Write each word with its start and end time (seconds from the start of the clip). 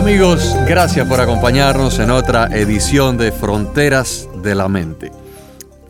Amigos, 0.00 0.56
gracias 0.66 1.06
por 1.06 1.20
acompañarnos 1.20 1.98
en 1.98 2.10
otra 2.10 2.46
edición 2.46 3.18
de 3.18 3.32
Fronteras 3.32 4.30
de 4.42 4.54
la 4.54 4.66
Mente. 4.66 5.12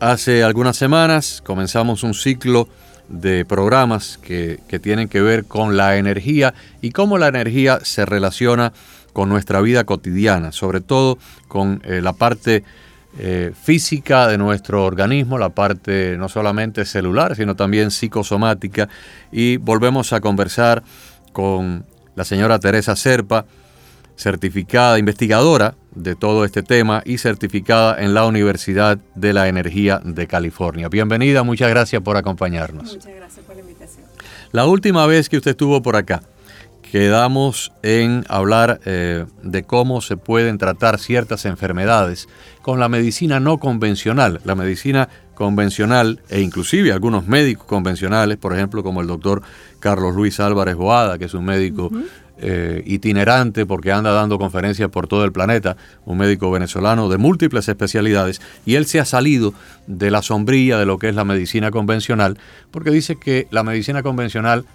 Hace 0.01 0.43
algunas 0.43 0.75
semanas 0.75 1.41
comenzamos 1.45 2.03
un 2.03 2.13
ciclo 2.13 2.67
de 3.07 3.45
programas 3.45 4.19
que, 4.21 4.59
tienen 4.81 5.07
que 5.07 5.21
ver 5.21 5.45
con 5.45 5.77
la 5.77 5.95
energía 5.95 6.53
y 6.81 6.91
cómo 6.91 7.17
la 7.17 7.29
energía 7.29 7.79
se 7.83 8.05
relaciona 8.05 8.73
con 9.13 9.29
nuestra 9.29 9.61
vida 9.61 9.85
cotidiana, 9.85 10.51
sobre 10.51 10.81
todo 10.81 11.17
con 11.47 11.81
eh, 11.85 12.01
la 12.01 12.11
parte 12.11 12.65
eh, 13.17 13.53
física 13.63 14.27
de 14.27 14.37
nuestro 14.37 14.83
organismo, 14.83 15.37
la 15.37 15.49
parte 15.49 16.17
no 16.17 16.27
solamente 16.27 16.83
celular, 16.83 17.37
sino 17.37 17.55
también 17.55 17.91
psicosomática. 17.91 18.89
Y 19.31 19.55
volvemos 19.55 20.11
a 20.11 20.19
conversar 20.19 20.83
con 21.31 21.85
la 22.13 22.25
señora 22.25 22.59
Teresa 22.59 22.97
Serpa, 22.97 23.45
certificada 24.21 24.99
investigadora 24.99 25.73
de 25.95 26.15
todo 26.15 26.45
este 26.45 26.61
tema 26.61 27.01
y 27.05 27.17
certificada 27.17 28.01
en 28.01 28.13
la 28.13 28.25
Universidad 28.25 28.99
de 29.15 29.33
la 29.33 29.47
Energía 29.47 29.99
de 30.03 30.27
California. 30.27 30.89
Bienvenida, 30.89 31.41
muchas 31.41 31.69
gracias 31.69 32.03
por 32.03 32.17
acompañarnos. 32.17 32.93
Muchas 32.93 33.15
gracias 33.15 33.43
por 33.45 33.55
la 33.55 33.61
invitación. 33.63 34.05
La 34.51 34.67
última 34.67 35.07
vez 35.07 35.27
que 35.27 35.37
usted 35.37 35.51
estuvo 35.51 35.81
por 35.81 35.95
acá, 35.95 36.21
quedamos 36.83 37.71
en 37.81 38.23
hablar 38.29 38.79
eh, 38.85 39.25
de 39.41 39.63
cómo 39.63 40.01
se 40.01 40.17
pueden 40.17 40.59
tratar 40.59 40.99
ciertas 40.99 41.45
enfermedades 41.45 42.29
con 42.61 42.79
la 42.79 42.89
medicina 42.89 43.39
no 43.39 43.57
convencional. 43.57 44.39
La 44.43 44.53
medicina 44.53 45.09
convencional 45.33 46.21
e 46.29 46.41
inclusive 46.41 46.91
algunos 46.91 47.25
médicos 47.25 47.65
convencionales, 47.65 48.37
por 48.37 48.53
ejemplo 48.53 48.83
como 48.83 49.01
el 49.01 49.07
doctor 49.07 49.41
Carlos 49.79 50.13
Luis 50.13 50.39
Álvarez 50.39 50.75
Boada, 50.75 51.17
que 51.17 51.25
es 51.25 51.33
un 51.33 51.45
médico 51.45 51.89
eh, 52.41 52.83
itinerante 52.85 53.65
porque 53.65 53.91
anda 53.91 54.11
dando 54.11 54.37
conferencias 54.37 54.89
por 54.89 55.07
todo 55.07 55.23
el 55.23 55.31
planeta, 55.31 55.77
un 56.05 56.17
médico 56.17 56.51
venezolano 56.51 57.07
de 57.07 57.17
múltiples 57.17 57.67
especialidades, 57.69 58.41
y 58.65 58.75
él 58.75 58.85
se 58.85 58.99
ha 58.99 59.05
salido 59.05 59.53
de 59.87 60.11
la 60.11 60.21
sombrilla 60.21 60.77
de 60.77 60.85
lo 60.85 60.97
que 60.97 61.09
es 61.09 61.15
la 61.15 61.23
medicina 61.23 61.71
convencional, 61.71 62.37
porque 62.71 62.91
dice 62.91 63.17
que 63.17 63.47
la 63.51 63.63
medicina 63.63 64.03
convencional 64.03 64.65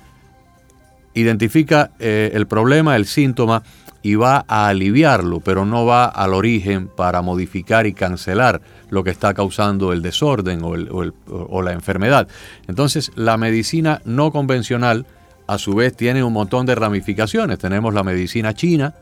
identifica 1.14 1.90
eh, 1.98 2.30
el 2.34 2.46
problema, 2.46 2.96
el 2.96 3.06
síntoma, 3.06 3.62
y 4.02 4.14
va 4.14 4.44
a 4.46 4.68
aliviarlo, 4.68 5.40
pero 5.40 5.64
no 5.64 5.84
va 5.84 6.04
al 6.04 6.32
origen 6.32 6.86
para 6.86 7.22
modificar 7.22 7.88
y 7.88 7.92
cancelar 7.92 8.60
lo 8.88 9.02
que 9.02 9.10
está 9.10 9.34
causando 9.34 9.92
el 9.92 10.00
desorden 10.00 10.62
o, 10.62 10.74
o 11.26 11.62
la 11.62 11.72
enfermedad. 11.72 12.28
Entonces, 12.68 13.10
la 13.16 13.36
medicina 13.36 14.02
no 14.04 14.30
convencional 14.30 15.06
a 15.46 15.58
su 15.58 15.74
vez 15.74 15.96
tiene 15.96 16.22
un 16.22 16.32
montón 16.32 16.66
de 16.66 16.74
ramificaciones. 16.74 17.58
Tenemos 17.58 17.94
la 17.94 18.02
medicina 18.02 18.54
china, 18.54 18.94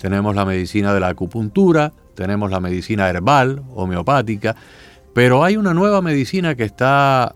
tenemos 0.00 0.34
la 0.34 0.44
medicina 0.44 0.92
de 0.92 1.00
la 1.00 1.08
acupuntura, 1.08 1.92
tenemos 2.14 2.50
la 2.50 2.60
medicina 2.60 3.08
herbal, 3.08 3.62
homeopática, 3.74 4.56
pero 5.14 5.44
hay 5.44 5.56
una 5.56 5.72
nueva 5.72 6.02
medicina 6.02 6.54
que 6.54 6.64
está 6.64 7.34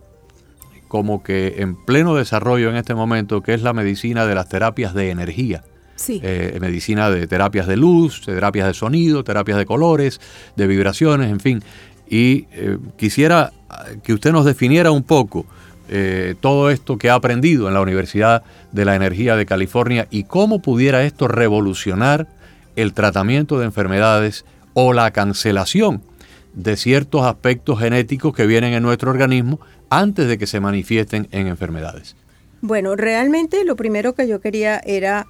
como 0.89 1.23
que 1.23 1.57
en 1.59 1.77
pleno 1.77 2.17
desarrollo 2.17 2.69
en 2.69 2.77
este 2.77 2.95
momento, 2.95 3.43
que 3.43 3.55
es 3.55 3.63
la 3.63 3.73
medicina 3.73 4.27
de 4.27 4.35
las 4.35 4.49
terapias 4.49 4.93
de 4.93 5.11
energía. 5.11 5.63
Sí. 5.95 6.21
Eh, 6.23 6.59
medicina 6.61 7.11
de 7.11 7.27
terapias 7.27 7.67
de 7.67 7.77
luz, 7.77 8.23
terapias 8.23 8.67
de 8.67 8.75
sonido, 8.75 9.23
terapias 9.23 9.59
de 9.59 9.67
colores, 9.67 10.21
de 10.57 10.67
vibraciones, 10.67 11.31
en 11.31 11.41
fin. 11.41 11.63
Y 12.09 12.47
eh, 12.51 12.79
quisiera 12.97 13.53
que 14.03 14.13
usted 14.13 14.33
nos 14.33 14.45
definiera 14.45 14.91
un 14.91 15.05
poco 15.05 15.47
eh, 15.93 16.37
todo 16.41 16.71
esto 16.71 16.99
que 16.99 17.11
ha 17.11 17.15
aprendido 17.15 17.67
en 17.67 17.75
la 17.75 17.81
Universidad 17.81 18.45
de 18.71 18.85
la 18.85 18.95
Energía 18.95 19.35
de 19.35 19.45
California 19.45 20.07
y 20.09 20.23
cómo 20.23 20.63
pudiera 20.63 21.03
esto 21.03 21.27
revolucionar 21.27 22.29
el 22.77 22.93
tratamiento 22.93 23.59
de 23.59 23.65
enfermedades 23.65 24.45
o 24.73 24.93
la 24.93 25.11
cancelación 25.11 26.01
de 26.55 26.77
ciertos 26.77 27.27
aspectos 27.27 27.81
genéticos 27.81 28.33
que 28.37 28.47
vienen 28.47 28.73
en 28.73 28.85
nuestro 28.85 29.11
organismo 29.11 29.59
antes 29.89 30.29
de 30.29 30.39
que 30.39 30.47
se 30.47 30.61
manifiesten 30.61 31.27
en 31.33 31.49
enfermedades. 31.49 32.15
Bueno, 32.61 32.95
realmente 32.95 33.65
lo 33.65 33.75
primero 33.75 34.15
que 34.15 34.29
yo 34.29 34.41
quería 34.41 34.79
era 34.85 35.27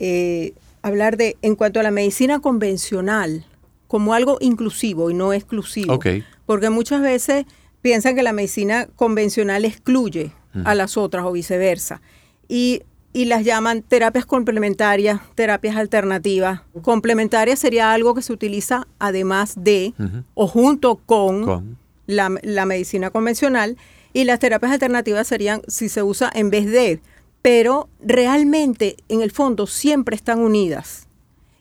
eh, 0.00 0.52
hablar 0.82 1.16
de, 1.16 1.38
en 1.40 1.56
cuanto 1.56 1.80
a 1.80 1.82
la 1.82 1.90
medicina 1.90 2.40
convencional, 2.40 3.46
como 3.88 4.12
algo 4.12 4.36
inclusivo 4.42 5.08
y 5.08 5.14
no 5.14 5.32
exclusivo. 5.32 5.98
Porque 6.44 6.68
muchas 6.68 7.00
veces 7.00 7.46
piensan 7.84 8.16
que 8.16 8.22
la 8.22 8.32
medicina 8.32 8.88
convencional 8.96 9.66
excluye 9.66 10.32
a 10.64 10.74
las 10.74 10.96
otras 10.96 11.26
o 11.26 11.32
viceversa. 11.32 12.00
Y, 12.48 12.80
las 13.12 13.44
llaman 13.44 13.82
terapias 13.82 14.24
complementarias, 14.24 15.20
terapias 15.34 15.76
alternativas. 15.76 16.62
Complementarias 16.80 17.58
sería 17.58 17.92
algo 17.92 18.14
que 18.14 18.22
se 18.22 18.32
utiliza 18.32 18.88
además 18.98 19.52
de 19.56 19.92
o 20.32 20.48
junto 20.48 20.96
con, 20.96 21.76
La, 22.06 22.34
la, 22.42 22.64
medicina 22.64 23.10
convencional. 23.10 23.76
Y 24.14 24.24
las 24.24 24.38
terapias 24.38 24.72
alternativas 24.72 25.28
serían 25.28 25.60
si 25.68 25.90
se 25.90 26.02
usa 26.02 26.30
en 26.34 26.48
vez 26.48 26.64
de. 26.64 27.00
Pero 27.42 27.90
realmente, 28.00 28.96
en 29.10 29.20
el 29.20 29.30
fondo, 29.30 29.66
siempre 29.66 30.16
están 30.16 30.38
unidas. 30.40 31.06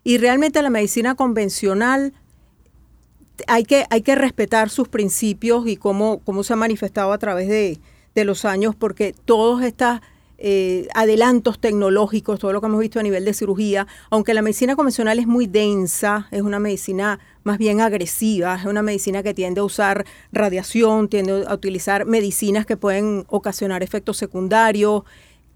Y 0.06 0.20
realmente 0.20 0.62
la 0.62 0.70
medicina 0.70 1.16
convencional 1.16 2.14
hay 3.48 3.64
que, 3.64 3.86
hay 3.90 4.02
que 4.02 4.16
respetar 4.16 4.70
sus 4.70 4.88
principios 4.88 5.68
y 5.68 5.78
cómo, 5.78 6.20
cómo 6.20 6.44
se 6.44 6.54
ha 6.54 6.56
manifestado 6.56 7.12
a 7.12 7.18
través 7.18 7.48
de, 7.48 7.80
los 8.16 8.46
años, 8.46 8.76
porque 8.76 9.16
todos 9.26 9.64
estos 9.64 10.00
eh, 10.38 10.88
adelantos 10.94 11.60
tecnológicos, 11.60 12.40
todo 12.40 12.54
lo 12.54 12.62
que 12.62 12.68
hemos 12.68 12.80
visto 12.80 13.00
a 13.00 13.04
nivel 13.04 13.26
de 13.26 13.34
cirugía, 13.34 13.88
aunque 14.12 14.36
la 14.36 14.44
medicina 14.44 14.76
convencional 14.76 15.18
es 15.18 15.26
muy 15.26 15.48
densa, 15.48 16.28
es 16.30 16.44
una 16.44 16.60
medicina 16.60 17.20
más 17.44 17.58
bien 17.58 17.82
agresiva, 17.82 18.56
es 18.56 18.66
una 18.66 18.84
medicina 18.84 19.24
que 19.24 19.34
tiende 19.34 19.62
a 19.62 19.64
usar 19.64 20.06
radiación, 20.32 21.10
tiende 21.10 21.44
a 21.48 21.54
utilizar 21.56 22.06
medicinas 22.06 22.68
que 22.68 22.78
pueden 22.78 23.26
ocasionar 23.30 23.82
efectos 23.82 24.18
secundarios, 24.18 25.04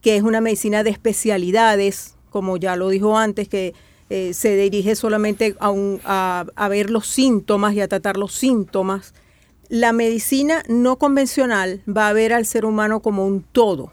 que 0.02 0.16
es 0.16 0.24
una 0.24 0.42
medicina 0.42 0.84
de 0.84 0.90
especialidades, 0.90 2.16
como 2.32 2.58
ya 2.58 2.76
lo 2.76 2.90
dijo 2.90 3.18
antes, 3.18 3.48
que 3.48 3.76
eh, 4.10 4.34
se 4.34 4.56
dirige 4.56 4.96
solamente 4.96 5.56
a, 5.60 6.46
a, 6.56 6.68
ver 6.70 6.90
los 6.90 7.08
síntomas 7.08 7.74
y 7.74 7.82
a 7.82 7.90
tratar 7.90 8.16
los 8.16 8.34
síntomas. 8.34 9.14
La 9.68 9.92
medicina 9.92 10.64
no 10.70 10.98
convencional 10.98 11.82
va 11.86 12.08
a 12.08 12.14
ver 12.14 12.32
al 12.32 12.46
ser 12.46 12.64
humano 12.64 13.02
como 13.02 13.26
un 13.26 13.44
todo. 13.44 13.92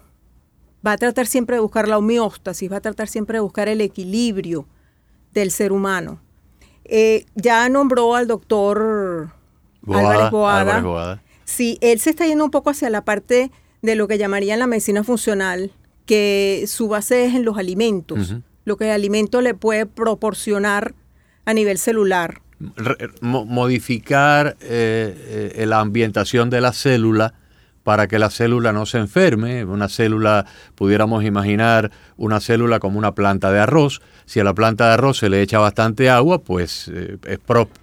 Va 0.87 0.93
a 0.93 0.99
tratar 0.99 1.27
siempre 1.27 1.57
de 1.57 1.61
buscar 1.61 1.89
la 1.89 1.99
homeostasis, 1.99 2.71
va 2.71 2.77
a 2.77 2.81
tratar 2.81 3.09
siempre 3.09 3.39
de 3.39 3.41
buscar 3.41 3.69
el 3.69 3.81
equilibrio 3.81 4.67
del 5.33 5.51
ser 5.51 5.73
humano. 5.73 6.21
Eh, 6.85 7.27
ya 7.35 7.69
nombró 7.69 8.15
al 8.15 8.29
doctor 8.29 9.33
Álvarez, 9.89 10.31
Boada. 10.31 11.23
Sí, 11.45 11.77
él 11.81 11.99
se 11.99 12.11
está 12.11 12.25
yendo 12.25 12.45
un 12.45 12.51
poco 12.53 12.71
hacia 12.71 12.89
la 12.89 13.05
parte 13.05 13.51
de 13.83 13.97
lo 13.97 14.07
que 14.07 14.17
llamarían 14.17 14.61
la 14.61 14.69
medicina 14.69 15.03
funcional, 15.03 15.73
que 16.07 16.67
su 16.69 16.87
base 16.87 17.25
es 17.25 17.35
en 17.35 17.45
los 17.45 17.59
alimentos 17.59 18.37
lo 18.65 18.77
que 18.77 18.85
el 18.85 18.91
alimento 18.91 19.41
le 19.41 19.55
puede 19.55 19.87
proporcionar 19.87 20.95
a 21.45 21.55
nivel 21.55 21.79
celular. 21.79 22.41
modificar 23.21 24.57
eh, 24.61 25.53
eh, 25.57 25.67
la 25.67 25.81
ambientación 25.81 26.51
de 26.51 26.61
la 26.61 26.73
célula 26.73 27.35
para 27.85 28.09
que 28.09 28.19
la 28.19 28.31
célula 28.31 28.73
no 28.73 28.87
se 28.87 28.99
enferme. 28.99 29.65
Una 29.65 29.89
célula, 29.89 30.47
pudiéramos 30.75 31.23
imaginar 31.23 31.93
una 32.17 32.41
célula 32.41 32.81
como 32.81 32.99
una 32.99 33.15
planta 33.15 33.53
de 33.53 33.61
arroz. 33.61 34.01
Si 34.25 34.41
a 34.41 34.45
la 34.45 34.55
planta 34.55 34.89
de 34.89 34.95
arroz 34.95 35.19
se 35.19 35.29
le 35.29 35.43
echa 35.43 35.59
bastante 35.59 36.09
agua, 36.09 36.43
pues 36.43 36.91
eh, 36.93 37.19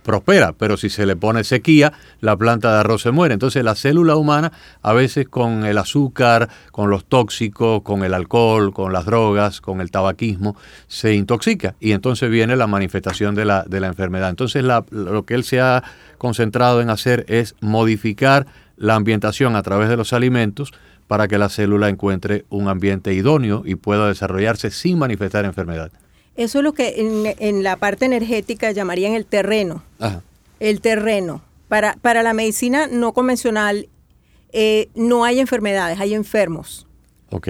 prospera, 0.03 0.53
pero 0.53 0.75
si 0.75 0.89
se 0.89 1.05
le 1.05 1.15
pone 1.15 1.43
sequía, 1.43 1.93
la 2.19 2.35
planta 2.35 2.73
de 2.73 2.79
arroz 2.79 3.03
se 3.03 3.11
muere. 3.11 3.35
Entonces 3.35 3.63
la 3.63 3.75
célula 3.75 4.15
humana, 4.15 4.51
a 4.81 4.93
veces 4.93 5.29
con 5.29 5.65
el 5.65 5.77
azúcar, 5.77 6.49
con 6.71 6.89
los 6.89 7.05
tóxicos, 7.05 7.83
con 7.83 8.03
el 8.03 8.15
alcohol, 8.15 8.73
con 8.73 8.91
las 8.91 9.05
drogas, 9.05 9.61
con 9.61 9.81
el 9.81 9.91
tabaquismo, 9.91 10.55
se 10.87 11.13
intoxica 11.13 11.75
y 11.79 11.91
entonces 11.91 12.31
viene 12.31 12.55
la 12.55 12.65
manifestación 12.65 13.35
de 13.35 13.45
la, 13.45 13.63
de 13.67 13.79
la 13.79 13.87
enfermedad. 13.87 14.29
Entonces 14.29 14.63
lo 14.63 15.25
que 15.25 15.35
él 15.35 15.43
se 15.43 15.61
ha 15.61 15.83
concentrado 16.17 16.81
en 16.81 16.89
hacer 16.89 17.25
es 17.27 17.55
modificar 17.61 18.47
la 18.81 18.95
ambientación 18.95 19.55
a 19.55 19.63
través 19.63 19.89
de 19.89 19.95
los 19.95 20.11
alimentos 20.11 20.73
para 21.07 21.27
que 21.27 21.37
la 21.37 21.49
célula 21.49 21.87
encuentre 21.87 22.45
un 22.49 22.67
ambiente 22.67 23.13
idóneo 23.13 23.63
y 23.65 23.75
pueda 23.75 24.07
desarrollarse 24.07 24.71
sin 24.71 24.97
manifestar 24.97 25.45
enfermedad. 25.45 25.91
Eso 26.35 26.59
es 26.59 26.63
lo 26.63 26.73
que 26.73 27.35
en, 27.37 27.63
la 27.63 27.75
parte 27.75 28.05
energética 28.05 28.71
llamarían 28.71 29.13
el 29.13 29.25
terreno. 29.25 29.83
El 30.59 30.81
terreno. 30.81 31.41
Para, 31.67 31.95
para 32.01 32.23
la 32.23 32.33
medicina 32.33 32.87
no 32.87 33.13
convencional 33.13 33.87
eh, 34.53 34.89
no 34.95 35.23
hay 35.23 35.39
enfermedades, 35.39 35.99
hay 35.99 36.13
enfermos. 36.13 36.87
Ok. 37.29 37.49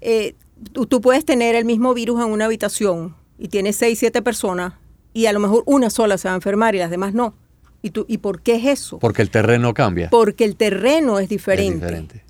Eh, 0.00 0.34
tú, 0.72 1.00
puedes 1.00 1.24
tener 1.24 1.54
el 1.54 1.64
mismo 1.64 1.94
virus 1.94 2.20
en 2.20 2.30
una 2.30 2.46
habitación 2.46 3.14
y 3.38 3.48
tienes 3.48 3.76
seis, 3.76 3.98
siete 3.98 4.22
personas 4.22 4.74
y 5.12 5.26
a 5.26 5.32
lo 5.32 5.40
mejor 5.40 5.62
una 5.66 5.90
sola 5.90 6.18
se 6.18 6.28
va 6.28 6.32
a 6.32 6.36
enfermar 6.36 6.74
y 6.74 6.78
las 6.78 6.90
demás 6.90 7.14
no. 7.14 7.34
¿Y, 7.82 7.90
tú, 7.90 8.04
¿Y 8.08 8.18
por 8.18 8.40
qué 8.42 8.56
es 8.56 8.66
eso? 8.66 8.98
Porque 8.98 9.22
el 9.22 9.30
terreno 9.30 9.74
cambia. 9.74 10.08
Porque 10.08 10.44
el 10.44 10.56
terreno 10.56 11.18
es 11.18 11.28
diferente. 11.28 12.22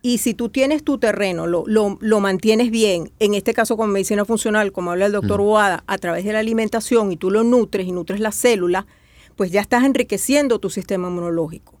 Y 0.00 0.18
si 0.18 0.34
tú 0.34 0.50
tienes 0.50 0.84
tu 0.84 0.98
terreno, 0.98 1.46
lo, 1.46 1.64
lo, 1.66 2.20
mantienes 2.20 2.70
bien, 2.70 3.10
en 3.20 3.32
este 3.32 3.54
caso 3.54 3.76
con 3.76 3.90
medicina 3.90 4.26
funcional, 4.26 4.70
como 4.70 4.90
habla 4.90 5.06
el 5.06 5.12
doctor 5.12 5.40
mm. 5.40 5.44
Boada, 5.44 5.84
a 5.86 5.96
través 5.96 6.24
de 6.24 6.32
la 6.34 6.40
alimentación 6.40 7.10
y 7.10 7.16
tú 7.16 7.30
lo 7.30 7.42
nutres 7.42 7.86
y 7.86 7.92
nutres 7.92 8.20
la 8.20 8.30
célula, 8.30 8.86
pues 9.36 9.50
ya 9.50 9.60
estás 9.62 9.84
enriqueciendo 9.84 10.58
tu 10.58 10.68
sistema 10.68 11.08
inmunológico. 11.08 11.80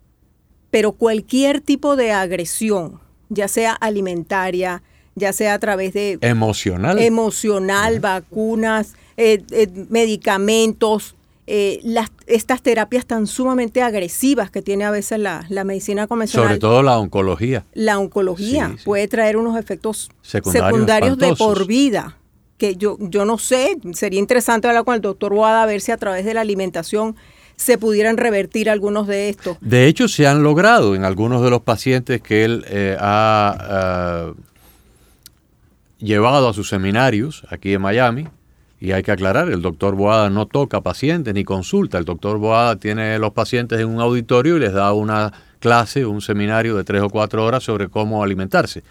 Pero 0.70 0.92
cualquier 0.92 1.60
tipo 1.60 1.96
de 1.96 2.12
agresión, 2.12 2.98
ya 3.28 3.46
sea 3.46 3.72
alimentaria, 3.72 4.82
ya 5.14 5.32
sea 5.32 5.54
a 5.54 5.58
través 5.58 5.92
de... 5.92 6.18
Emocional. 6.20 6.98
Emocional, 6.98 8.00
vacunas, 8.00 8.94
eh, 9.16 9.42
eh, 9.50 9.68
medicamentos, 9.90 11.14
eh, 11.46 11.80
las, 11.82 12.10
estas 12.26 12.62
terapias 12.62 13.04
tan 13.04 13.26
sumamente 13.26 13.82
agresivas 13.82 14.50
que 14.50 14.62
tiene 14.62 14.84
a 14.84 14.90
veces 14.90 15.18
la, 15.18 15.46
medicina 15.64 16.06
convencional. 16.06 16.48
Sobre 16.48 16.58
todo 16.58 16.82
la 16.82 16.98
oncología. 16.98 17.66
La 17.74 17.98
oncología 17.98 18.74
puede 18.84 19.08
traer 19.08 19.36
unos 19.36 19.58
efectos 19.58 20.10
secundarios, 20.22 21.18
de 21.18 21.34
por 21.36 21.66
vida. 21.66 22.16
Que 22.56 22.76
yo, 22.76 22.96
yo 23.00 23.24
no 23.24 23.36
sé, 23.36 23.76
sería 23.92 24.20
interesante 24.20 24.68
hablar 24.68 24.84
con 24.84 24.94
el 24.94 25.00
doctor 25.00 25.34
Boada 25.34 25.64
a 25.64 25.66
ver 25.66 25.80
si 25.80 25.92
a 25.92 25.96
través 25.96 26.24
de 26.24 26.34
la 26.34 26.40
alimentación 26.40 27.16
se 27.56 27.78
pudieran 27.78 28.16
revertir 28.16 28.70
algunos 28.70 29.06
de 29.06 29.28
estos. 29.28 29.58
De 29.60 29.86
hecho, 29.86 30.08
se 30.08 30.26
han 30.26 30.42
logrado 30.42 30.94
en 30.94 31.04
algunos 31.04 31.42
de 31.42 31.50
los 31.50 31.62
pacientes 31.62 32.22
que 32.22 32.44
él 32.44 32.64
eh, 32.68 32.96
ha 32.98 34.34
eh, 34.34 34.40
llevado 35.98 36.48
a 36.48 36.54
sus 36.54 36.68
seminarios 36.68 37.44
aquí 37.50 37.74
en 37.74 37.82
Miami 37.82 38.28
y 38.84 38.92
hay 38.92 39.02
que 39.02 39.12
aclarar, 39.12 39.48
el 39.48 39.62
doctor 39.62 39.94
Boada 39.94 40.28
no 40.28 40.44
toca 40.44 40.82
pacientes 40.82 41.32
ni 41.32 41.42
consulta. 41.42 41.96
El 41.96 42.04
doctor 42.04 42.36
Boada 42.36 42.76
tiene 42.76 43.18
los 43.18 43.32
pacientes 43.32 43.80
en 43.80 43.88
un 43.88 43.98
auditorio 43.98 44.58
y 44.58 44.60
les 44.60 44.74
da 44.74 44.92
una 44.92 45.32
clase, 45.58 46.04
un 46.04 46.20
seminario 46.20 46.76
de 46.76 46.84
tres 46.84 47.00
o 47.00 47.08
cuatro 47.08 47.46
horas 47.46 47.62
sobre 47.62 47.88
cómo 47.88 48.22
alimentarse. 48.22 48.82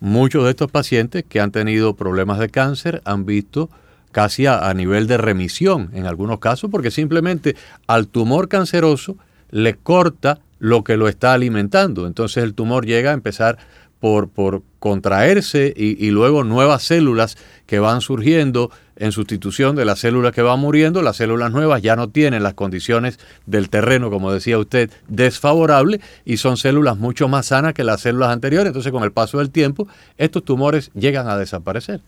Muchos 0.00 0.44
de 0.44 0.50
estos 0.50 0.70
pacientes 0.70 1.26
que 1.28 1.40
han 1.40 1.50
tenido 1.50 1.94
problemas 1.94 2.38
de 2.38 2.48
cáncer 2.48 3.02
han 3.04 3.26
visto 3.26 3.68
casi 4.12 4.46
a, 4.46 4.72
nivel 4.72 5.06
de 5.06 5.18
remisión 5.18 5.90
en 5.92 6.06
algunos 6.06 6.38
casos, 6.38 6.70
porque 6.70 6.90
simplemente 6.90 7.54
al 7.86 8.08
tumor 8.08 8.48
canceroso 8.48 9.18
le 9.50 9.74
corta 9.74 10.38
lo 10.58 10.84
que 10.84 10.96
lo 10.96 11.06
está 11.06 11.34
alimentando. 11.34 12.06
Entonces 12.06 12.44
el 12.44 12.54
tumor 12.54 12.86
llega 12.86 13.10
a 13.10 13.14
empezar 13.14 13.58
por, 14.00 14.30
por 14.30 14.62
contraerse 14.78 15.74
y, 15.76 16.10
luego 16.10 16.44
nuevas 16.44 16.82
células 16.82 17.36
que 17.66 17.78
van 17.78 18.00
surgiendo 18.00 18.70
en 18.96 19.12
sustitución 19.12 19.76
de 19.76 19.84
las 19.84 20.00
células 20.00 20.32
que 20.32 20.42
van 20.42 20.60
muriendo, 20.60 21.02
las 21.02 21.16
células 21.16 21.52
nuevas 21.52 21.82
ya 21.82 21.96
no 21.96 22.08
tienen 22.08 22.42
las 22.42 22.54
condiciones 22.54 23.18
del 23.46 23.70
terreno, 23.70 24.10
como 24.10 24.32
decía 24.32 24.58
usted, 24.58 24.90
desfavorable 25.08 26.00
y 26.24 26.36
son 26.36 26.56
células 26.56 26.96
mucho 26.96 27.28
más 27.28 27.46
sanas 27.46 27.74
que 27.74 27.84
las 27.84 28.00
células 28.00 28.30
anteriores. 28.30 28.68
Entonces, 28.68 28.92
con 28.92 29.02
el 29.02 29.12
paso 29.12 29.38
del 29.38 29.50
tiempo, 29.50 29.88
estos 30.16 30.44
tumores 30.44 30.90
llegan 30.94 31.28
a 31.28 31.36
desaparecer. 31.36 32.00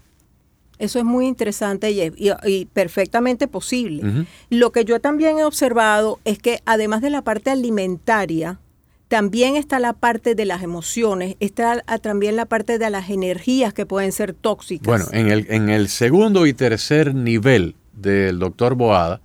Eso 0.78 0.98
es 0.98 1.04
muy 1.06 1.26
interesante 1.26 1.90
y, 1.90 2.64
perfectamente 2.66 3.48
posible. 3.48 4.26
Lo 4.50 4.72
que 4.72 4.84
yo 4.84 5.00
también 5.00 5.38
he 5.38 5.44
observado 5.44 6.20
es 6.24 6.38
que 6.38 6.60
además 6.66 7.00
de 7.00 7.10
la 7.10 7.22
parte 7.22 7.50
alimentaria, 7.50 8.60
también 9.08 9.56
está 9.56 9.78
la 9.78 9.92
parte 9.92 10.34
de 10.34 10.44
las 10.44 10.62
emociones, 10.62 11.36
está 11.40 11.80
también 12.02 12.36
la 12.36 12.46
parte 12.46 12.78
de 12.78 12.90
las 12.90 13.08
energías 13.10 13.72
que 13.72 13.86
pueden 13.86 14.12
ser 14.12 14.34
tóxicas. 14.34 14.86
Bueno, 14.86 15.06
en 15.12 15.30
el, 15.30 15.46
en 15.48 15.68
el 15.68 15.88
segundo 15.88 16.46
y 16.46 16.54
tercer 16.54 17.14
nivel 17.14 17.76
del 17.92 18.38
doctor 18.38 18.74
Boada 18.74 19.20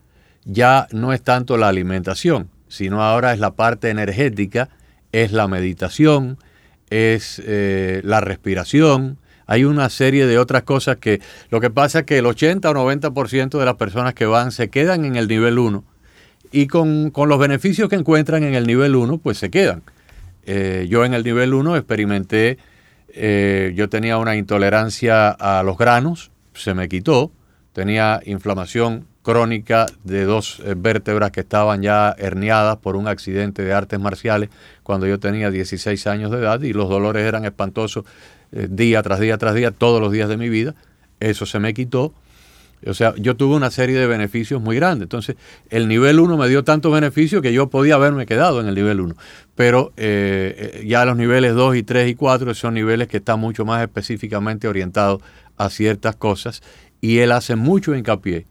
ya 0.46 0.88
no 0.92 1.14
es 1.14 1.22
tanto 1.22 1.58
la 1.58 1.68
alimentación, 1.68 2.50
sino 2.68 3.04
ahora 3.04 3.34
es 3.34 3.40
la 3.40 3.52
parte 3.52 3.90
energética, 3.90 4.70
es 5.12 5.32
la 5.32 5.48
meditación, 5.48 6.38
es 6.90 7.42
eh, 7.44 8.02
la 8.04 8.22
respiración, 8.22 9.18
hay 9.48 9.66
una 9.66 9.90
serie 9.90 10.28
de 10.28 10.38
otras 10.38 10.64
cosas 10.64 10.98
que 10.98 11.22
lo 11.50 11.60
que 11.60 11.70
pasa 11.70 12.00
es 12.00 12.06
que 12.06 12.20
el 12.20 12.26
80 12.26 12.70
o 12.70 12.74
90% 12.74 13.60
de 13.60 13.66
las 13.66 13.76
personas 13.76 14.14
que 14.14 14.26
van 14.26 14.52
se 14.52 14.70
quedan 14.70 15.06
en 15.06 15.16
el 15.16 15.28
nivel 15.28 15.60
1 15.60 15.84
y 16.52 16.68
con, 16.68 17.12
los 17.16 17.40
beneficios 17.40 17.90
que 17.90 17.96
encuentran 17.96 18.44
en 18.44 18.54
el 18.54 18.68
nivel 18.68 18.96
1, 18.96 19.18
pues 19.20 19.38
se 19.38 19.50
quedan. 19.50 19.84
Eh, 20.46 20.88
yo 20.90 21.06
en 21.06 21.14
el 21.14 21.24
nivel 21.24 21.54
1 21.54 21.78
experimenté, 21.78 22.58
eh, 23.10 23.74
yo 23.76 23.90
tenía 23.90 24.18
una 24.18 24.36
intolerancia 24.36 25.30
a 25.30 25.64
los 25.64 25.78
granos, 25.78 26.32
se 26.54 26.74
me 26.74 26.90
quitó, 26.90 27.32
tenía 27.74 28.22
inflamación 28.26 29.06
crónica 29.22 29.86
de 30.04 30.26
dos 30.26 30.62
eh, 30.66 30.74
vértebras 30.76 31.32
que 31.32 31.42
estaban 31.42 31.82
ya 31.84 32.16
herniadas 32.18 32.78
por 32.78 32.96
un 32.96 33.08
accidente 33.08 33.64
de 33.64 33.72
artes 33.72 34.00
marciales 34.00 34.50
cuando 34.84 35.08
yo 35.08 35.20
tenía 35.20 35.52
16 35.52 36.08
años 36.08 36.32
de 36.32 36.40
edad 36.40 36.62
y 36.62 36.74
los 36.74 36.90
dolores 36.90 37.26
eran 37.26 37.46
espantosos 37.46 38.04
día 38.52 39.02
tras 39.02 39.22
día 39.22 39.38
tras 39.38 39.56
día, 39.56 39.72
todos 39.72 40.02
los 40.02 40.12
días 40.12 40.28
de 40.28 40.36
mi 40.36 40.50
vida. 40.50 40.76
Eso 41.22 41.46
se 41.46 41.60
me 41.60 41.74
quitó 41.74 42.14
o 42.88 42.94
sea, 42.94 43.14
yo 43.18 43.36
tuve 43.36 43.56
una 43.56 43.70
serie 43.70 44.00
de 44.00 44.08
beneficios 44.08 44.62
muy 44.62 44.76
grandes. 44.76 45.06
Entonces, 45.06 45.36
el 45.70 45.88
nivel 45.88 46.20
1 46.20 46.36
me 46.36 46.50
dio 46.50 46.64
tantos 46.64 46.92
beneficios 46.92 47.42
que 47.42 47.54
yo 47.54 47.70
podía 47.70 47.96
haberme 47.96 48.26
quedado 48.26 48.60
en 48.60 48.68
el 48.68 48.76
nivel 48.76 49.02
1. 49.02 49.16
Pero 49.56 49.94
eh, 49.98 50.80
eh, 50.82 50.86
ya 50.88 51.06
los 51.06 51.16
niveles 51.16 51.54
2 51.54 51.76
y 51.76 51.84
3 51.84 52.10
y 52.10 52.16
4 52.16 52.54
son 52.56 52.74
niveles 52.74 53.08
que 53.08 53.18
están 53.18 53.40
mucho 53.40 53.66
más 53.66 53.84
específicamente 53.84 54.68
orientados 54.68 55.22
a 55.58 55.70
ciertas 55.70 56.16
cosas. 56.16 56.64
Y 57.02 57.20
él 57.20 57.32
hace 57.32 57.56
mucho 57.56 57.96
hincapié 57.96 58.46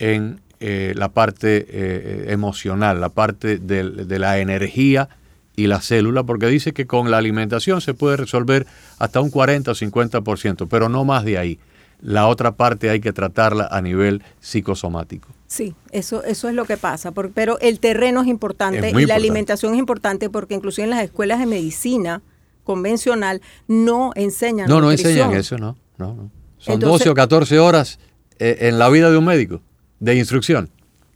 en 0.00 0.40
eh, 0.58 0.92
la 0.96 1.10
parte 1.10 2.32
emocional, 2.32 3.00
la 3.00 3.10
parte 3.10 3.58
de, 3.58 3.84
de 3.84 4.18
la 4.18 4.38
energía 4.40 5.08
y 5.54 5.68
la 5.68 5.80
célula, 5.80 6.24
porque 6.24 6.46
dice 6.46 6.72
que 6.72 6.86
con 6.86 7.10
la 7.12 7.18
alimentación 7.18 7.80
se 7.80 7.94
puede 7.94 8.16
resolver 8.16 8.66
hasta 8.98 9.20
un 9.20 9.30
40 9.30 9.70
o 9.70 9.74
50%, 9.74 10.66
pero 10.68 10.88
no 10.88 11.04
más 11.04 11.24
de 11.24 11.38
ahí 11.38 11.58
la 12.00 12.28
otra 12.28 12.56
parte 12.56 12.90
hay 12.90 13.00
que 13.00 13.12
tratarla 13.12 13.68
a 13.70 13.80
nivel 13.80 14.22
psicosomático. 14.40 15.28
Sí, 15.46 15.74
eso, 15.90 16.22
eso 16.24 16.48
es 16.48 16.54
lo 16.54 16.64
que 16.64 16.76
pasa, 16.76 17.12
pero 17.12 17.58
el 17.60 17.80
terreno 17.80 18.22
es 18.22 18.28
importante 18.28 18.90
y 18.90 19.06
la 19.06 19.14
alimentación 19.14 19.72
es 19.74 19.78
importante 19.78 20.30
porque 20.30 20.54
inclusive 20.54 20.84
en 20.84 20.90
las 20.90 21.02
escuelas 21.02 21.38
de 21.40 21.46
medicina 21.46 22.22
convencional 22.64 23.40
no 23.66 24.12
enseñan 24.14 24.68
No, 24.68 24.80
no 24.80 24.90
enseñan 24.90 25.32
eso, 25.32 25.56
no, 25.56 25.76
no, 25.96 26.14
no. 26.14 26.30
Son 26.58 26.78
12 26.78 27.08
o 27.08 27.14
14 27.14 27.58
horas 27.58 27.98
eh, 28.38 28.58
en 28.62 28.78
la 28.78 28.88
vida 28.88 29.10
de 29.10 29.16
un 29.16 29.24
médico 29.24 29.62
de 30.00 30.16
instrucción. 30.16 30.70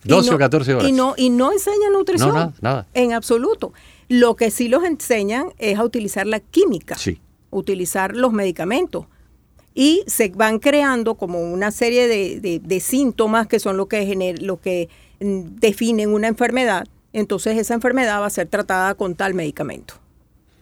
12 0.05 0.35
o 0.35 0.39
14 0.39 0.75
horas. 0.75 0.89
Y 0.89 0.93
no, 0.93 1.15
y 1.17 1.31
no 1.31 1.53
enseñan 1.53 1.93
nutrición. 1.93 2.31
No, 2.31 2.35
nada, 2.35 2.53
nada. 2.61 2.87
En 2.95 3.13
absoluto. 3.13 3.73
Lo 4.09 4.35
que 4.35 4.51
sí 4.51 4.69
los 4.69 4.83
enseñan 4.85 5.53
es 5.59 5.79
a 5.79 5.85
utilizar 5.85 6.27
la 6.27 6.41
química. 6.41 6.97
Sí. 6.97 7.21
Utilizar 7.51 8.17
los 8.17 8.33
medicamentos 8.33 9.07
y 9.75 10.03
se 10.07 10.29
van 10.31 10.59
creando 10.59 11.15
como 11.15 11.41
una 11.41 11.71
serie 11.71 12.09
de, 12.09 12.81
síntomas 12.81 13.47
que 13.47 13.59
son 13.59 13.77
lo 13.77 13.87
que, 13.87 14.37
lo 14.41 14.61
que 14.61 14.89
mm, 15.21 15.59
definen 15.61 16.11
una 16.11 16.29
enfermedad. 16.29 16.87
Entonces 17.13 17.59
esa 17.59 17.75
enfermedad 17.75 18.21
va 18.21 18.27
a 18.27 18.31
ser 18.31 18.49
tratada 18.49 18.95
con 18.95 19.15
tal 19.15 19.35
medicamento. 19.35 19.95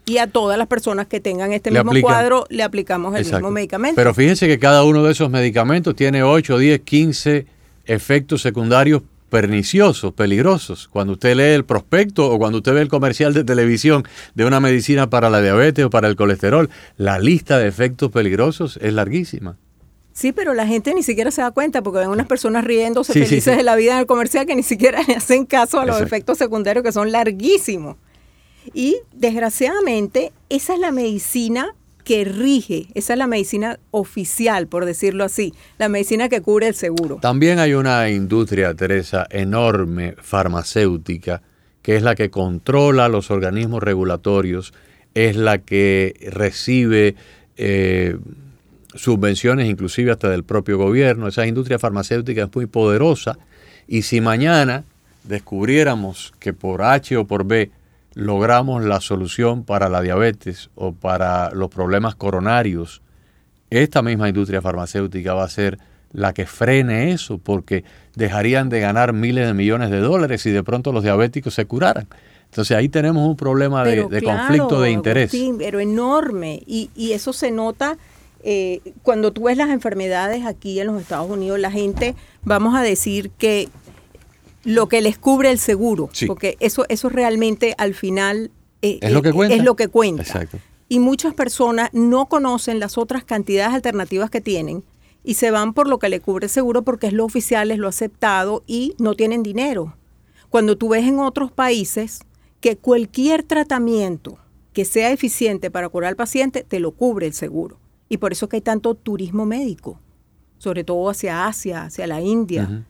Y 0.07 0.19
a 0.19 0.27
todas 0.27 0.59
las 0.59 0.67
personas 0.67 1.07
que 1.07 1.21
tengan 1.21 1.53
este 1.53 1.71
mismo 1.71 1.93
cuadro 2.01 2.45
le 2.49 2.63
aplicamos 2.63 3.15
el 3.15 3.25
mismo 3.25 3.51
medicamento. 3.51 3.97
Pero 3.97 4.13
fíjense 4.13 4.49
que 4.49 4.59
cada 4.59 4.83
uno 4.83 5.05
de 5.05 5.13
esos 5.13 5.31
medicamentos 5.31 5.95
tiene 5.95 6.23
8, 6.23 6.59
10, 6.59 6.81
15 6.81 7.47
efectos 7.85 8.43
secundarios 8.43 9.03
perniciosos, 9.31 10.13
peligrosos. 10.13 10.89
Cuando 10.89 11.15
usted 11.15 11.35
lee 11.37 11.55
el 11.55 11.65
prospecto 11.65 12.31
o 12.31 12.39
cuando 12.39 12.59
usted 12.59 12.75
ve 12.75 12.83
el 12.83 12.89
comercial 12.89 13.33
de 13.33 13.45
televisión 13.45 14.05
de 14.35 14.45
una 14.45 14.61
medicina 14.61 15.09
para 15.09 15.31
la 15.31 15.41
diabetes 15.41 15.85
o 15.85 15.91
para 15.91 16.09
el 16.09 16.17
colesterol, 16.17 16.69
la 16.97 17.19
lista 17.19 17.59
de 17.59 17.69
efectos 17.69 18.11
peligrosos 18.11 18.79
es 18.83 18.93
larguísima. 18.93 19.57
Sí, 20.13 20.33
pero 20.33 20.53
la 20.53 20.67
gente 20.67 20.93
ni 20.93 21.03
siquiera 21.03 21.31
se 21.31 21.41
da 21.41 21.51
cuenta 21.53 21.83
porque 21.83 22.01
ven 22.01 22.09
unas 22.09 22.27
personas 22.27 22.65
riéndose 22.65 23.13
felices 23.13 23.57
de 23.57 23.63
la 23.63 23.77
vida 23.77 23.93
en 23.93 24.01
el 24.01 24.07
comercial 24.07 24.45
que 24.45 24.57
ni 24.57 24.63
siquiera 24.63 25.01
le 25.09 25.15
hacen 25.15 25.47
caso 25.47 25.81
a 25.81 25.87
los 25.87 26.01
efectos 26.01 26.37
secundarios 26.37 26.85
que 26.85 26.93
son 26.93 27.13
larguísimos. 27.13 27.97
Y 28.75 28.99
desgraciadamente 29.13 30.33
esa 30.49 30.75
es 30.75 30.81
la 30.81 30.93
medicina 30.93 31.75
que 32.11 32.25
rige, 32.25 32.89
esa 32.95 33.13
es 33.13 33.19
la 33.21 33.29
medicina 33.29 33.79
oficial, 33.93 34.67
por 34.67 34.85
decirlo 34.85 35.23
así, 35.23 35.55
la 35.79 35.89
medicina 35.89 36.29
que 36.29 36.41
cubre 36.41 36.67
el 36.67 36.75
seguro. 36.75 37.19
También 37.23 37.61
hay 37.61 37.75
una 37.75 38.11
industria, 38.11 38.75
Teresa, 38.75 39.29
enorme 39.31 40.17
farmacéutica, 40.21 41.41
que 41.83 41.95
es 41.95 42.03
la 42.03 42.17
que 42.17 42.29
controla 42.29 43.09
los 43.09 43.31
organismos 43.31 43.81
regulatorios, 43.81 44.75
es 45.15 45.37
la 45.37 45.59
que 45.59 46.17
recibe 46.33 47.15
eh, 47.57 48.17
subvenciones 48.93 49.71
inclusive 49.71 50.11
hasta 50.11 50.31
del 50.31 50.43
propio 50.43 50.79
gobierno. 50.79 51.29
Esa 51.29 51.47
industria 51.47 51.79
farmacéutica 51.79 52.43
es 52.43 52.51
muy 52.53 52.67
poderosa 52.67 53.39
y 53.87 54.03
si 54.03 54.21
mañana 54.21 54.83
descubriéramos 55.23 56.35
que 56.41 56.55
por 56.55 56.83
H 56.83 57.17
o 57.17 57.25
por 57.25 57.45
B 57.45 57.71
logramos 58.15 58.85
la 58.85 59.01
solución 59.01 59.65
para 59.65 59.89
la 59.89 60.01
diabetes 60.01 60.71
o 60.75 60.93
para 60.93 61.51
los 61.51 61.69
problemas 61.69 62.15
coronarios, 62.15 63.03
esta 63.71 64.03
misma 64.03 64.29
industria 64.29 64.61
farmacéutica 64.61 65.35
va 65.35 65.45
a 65.45 65.49
ser 65.49 65.79
la 66.13 66.33
que 66.33 66.45
frene 66.45 67.13
eso, 67.13 67.39
porque 67.39 67.85
dejarían 68.17 68.69
de 68.69 68.81
ganar 68.81 69.13
miles 69.13 69.47
de 69.47 69.55
millones 69.55 69.91
de 69.91 70.01
dólares 70.01 70.45
y 70.47 70.51
de 70.51 70.65
pronto 70.65 70.93
los 70.93 71.05
diabéticos 71.05 71.55
se 71.55 71.67
curaran. 71.67 72.09
Entonces 72.47 72.77
ahí 72.77 72.89
tenemos 72.89 73.29
un 73.29 73.37
problema 73.37 73.85
de, 73.85 74.23
conflicto 74.23 74.81
de 74.81 74.91
interés. 74.91 75.31
Sí, 75.31 75.55
pero 75.57 75.79
enorme. 75.79 76.61
Y, 76.67 76.91
y 76.97 77.13
eso 77.13 77.33
se 77.33 77.53
nota 77.53 77.97
eh, 78.43 78.81
cuando 79.03 79.33
tú 79.33 79.45
ves 79.45 79.57
las 79.57 79.71
enfermedades 79.71 80.47
aquí 80.47 80.81
en 80.81 80.87
los 80.87 81.01
Estados 81.01 81.31
Unidos, 81.31 81.59
la 81.59 81.71
gente, 81.71 82.15
vamos 82.43 82.75
a 82.75 82.83
decir 82.83 83.31
que 83.31 83.69
lo 84.65 84.89
que 84.89 85.01
les 85.01 85.19
cubre 85.19 85.51
el 85.51 85.59
seguro, 85.59 86.11
porque 86.27 86.57
eso, 86.61 86.85
eso 86.89 87.09
realmente 87.09 87.75
al 87.79 87.95
final 87.95 88.51
eh, 88.83 88.99
es, 89.01 89.13
lo 89.13 89.23
que 89.23 89.33
cuenta. 89.33 89.55
es 89.55 89.65
lo 89.65 89.77
que 89.77 89.89
cuenta. 89.89 90.23
Exacto. 90.23 90.59
Y 90.89 90.99
muchas 90.99 91.35
personas 91.35 91.91
no 91.93 92.27
conocen 92.27 92.81
las 92.81 92.99
otras 92.99 93.25
cantidades 93.25 93.75
alternativas 93.75 94.29
que 94.31 94.41
tienen 94.41 94.83
y 95.23 95.35
se 95.35 95.51
van 95.51 95.73
por 95.73 95.89
lo 95.89 95.99
que 95.99 96.09
le 96.09 96.21
cubre 96.21 96.47
el 96.47 96.51
seguro 96.51 96.83
porque 96.83 97.07
es 97.07 97.13
lo 97.13 97.25
oficial, 97.25 97.71
es 97.71 97.79
lo 97.79 97.89
aceptado 97.89 98.65
y 98.67 98.95
no 98.99 99.15
tienen 99.15 99.43
dinero. 99.43 99.97
Cuando 100.49 100.77
tú 100.77 100.89
ves 100.89 101.05
en 101.05 101.21
otros 101.21 101.53
países 101.53 102.21
que 102.61 102.77
cualquier 102.77 103.45
tratamiento 103.45 104.39
que 104.73 104.85
sea 104.85 105.11
eficiente 105.11 105.71
para 105.71 105.89
curar 105.89 106.09
al 106.09 106.17
paciente, 106.17 106.65
te 106.65 106.81
lo 106.81 106.93
cubre 106.93 107.27
el 107.27 107.35
seguro. 107.35 107.79
Y 108.09 108.19
por 108.19 108.33
eso 108.33 108.49
que 108.49 108.57
hay 108.57 108.63
tanto 108.63 108.95
turismo 108.95 109.47
médico, 109.47 110.01
sobre 110.59 110.85
todo 110.85 111.09
hacia 111.09 111.47
Asia, 111.47 111.85
hacia 111.85 112.07
la 112.07 112.21
India 112.21 112.85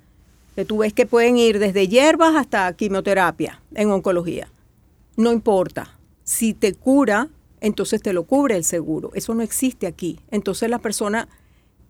que 0.54 0.64
tú 0.64 0.78
ves 0.78 0.92
que 0.92 1.06
pueden 1.06 1.36
ir 1.36 1.58
desde 1.58 1.88
hierbas 1.88 2.36
hasta 2.36 2.72
quimioterapia 2.74 3.60
en 3.74 3.90
oncología. 3.90 4.50
No 5.16 5.32
importa. 5.32 5.98
Si 6.24 6.54
te 6.54 6.74
cura, 6.74 7.28
entonces 7.60 8.02
te 8.02 8.12
lo 8.12 8.24
cubre 8.24 8.56
el 8.56 8.64
seguro. 8.64 9.10
Eso 9.14 9.34
no 9.34 9.42
existe 9.42 9.86
aquí. 9.86 10.20
Entonces 10.30 10.70
la 10.70 10.78
persona 10.78 11.28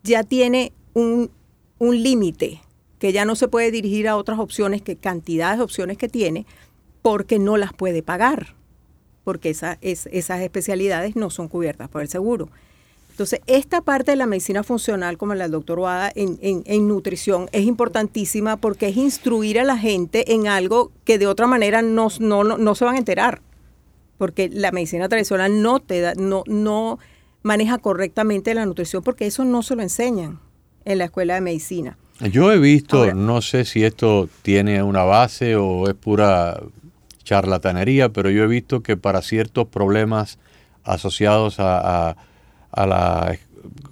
ya 0.03 0.23
tiene 0.23 0.73
un, 0.93 1.31
límite 1.79 2.61
que 2.99 3.11
ya 3.11 3.25
no 3.25 3.35
se 3.35 3.47
puede 3.47 3.71
dirigir 3.71 4.07
a 4.07 4.15
otras 4.15 4.37
opciones, 4.37 4.81
que 4.83 4.95
cantidades 4.95 5.57
de 5.57 5.63
opciones 5.63 5.97
que 5.97 6.07
tiene, 6.07 6.45
porque 7.01 7.39
no 7.39 7.57
las 7.57 7.73
puede 7.73 8.03
pagar, 8.03 8.53
porque 9.23 9.49
esa, 9.49 9.79
es, 9.81 10.07
esas 10.11 10.41
especialidades 10.41 11.15
no 11.15 11.31
son 11.31 11.47
cubiertas 11.47 11.89
por 11.89 12.03
el 12.03 12.07
seguro. 12.07 12.49
Entonces, 13.11 13.41
esta 13.45 13.81
parte 13.81 14.11
de 14.11 14.17
la 14.17 14.25
medicina 14.25 14.63
funcional, 14.63 15.17
como 15.17 15.35
la 15.35 15.43
del 15.43 15.51
doctor 15.51 15.79
Wada, 15.79 16.11
en, 16.15 16.87
nutrición, 16.87 17.49
es 17.51 17.65
importantísima 17.65 18.57
porque 18.57 18.87
es 18.87 18.97
instruir 18.97 19.59
a 19.59 19.63
la 19.63 19.77
gente 19.77 20.33
en 20.33 20.47
algo 20.47 20.91
que 21.03 21.19
de 21.19 21.27
otra 21.27 21.45
manera 21.45 21.81
no, 21.81 22.07
no, 22.19 22.75
se 22.75 22.85
van 22.85 22.95
a 22.95 22.97
enterar. 22.97 23.41
Porque 24.17 24.49
la 24.51 24.71
medicina 24.71 25.09
tradicional 25.09 25.61
no, 25.61 25.79
te 25.79 25.99
da, 25.99 26.13
no, 26.15 26.43
no 26.47 26.99
maneja 27.43 27.79
correctamente 27.79 28.53
la 28.53 28.65
nutrición 28.65 29.03
porque 29.03 29.27
eso 29.27 29.43
no 29.43 29.61
se 29.61 29.75
lo 29.75 29.81
enseñan 29.81 30.39
en 30.85 30.97
la 30.97 31.05
escuela 31.05 31.33
de 31.33 31.41
medicina. 31.41 31.97
Yo 32.31 32.51
he 32.51 32.59
visto, 32.59 33.13
no 33.13 33.41
sé 33.41 33.65
si 33.65 33.83
esto 33.83 34.29
tiene 34.41 34.83
una 34.83 35.03
base 35.03 35.55
o 35.55 35.87
es 35.89 35.95
pura 35.95 36.61
charlatanería, 37.23 38.09
pero 38.09 38.29
yo 38.29 38.43
he 38.43 38.47
visto 38.47 38.81
que 38.81 38.95
para 38.95 39.21
ciertos 39.21 39.67
problemas 39.67 40.37
asociados 40.83 41.59
a 41.59 42.09
a 42.09 42.15
la 42.73 43.37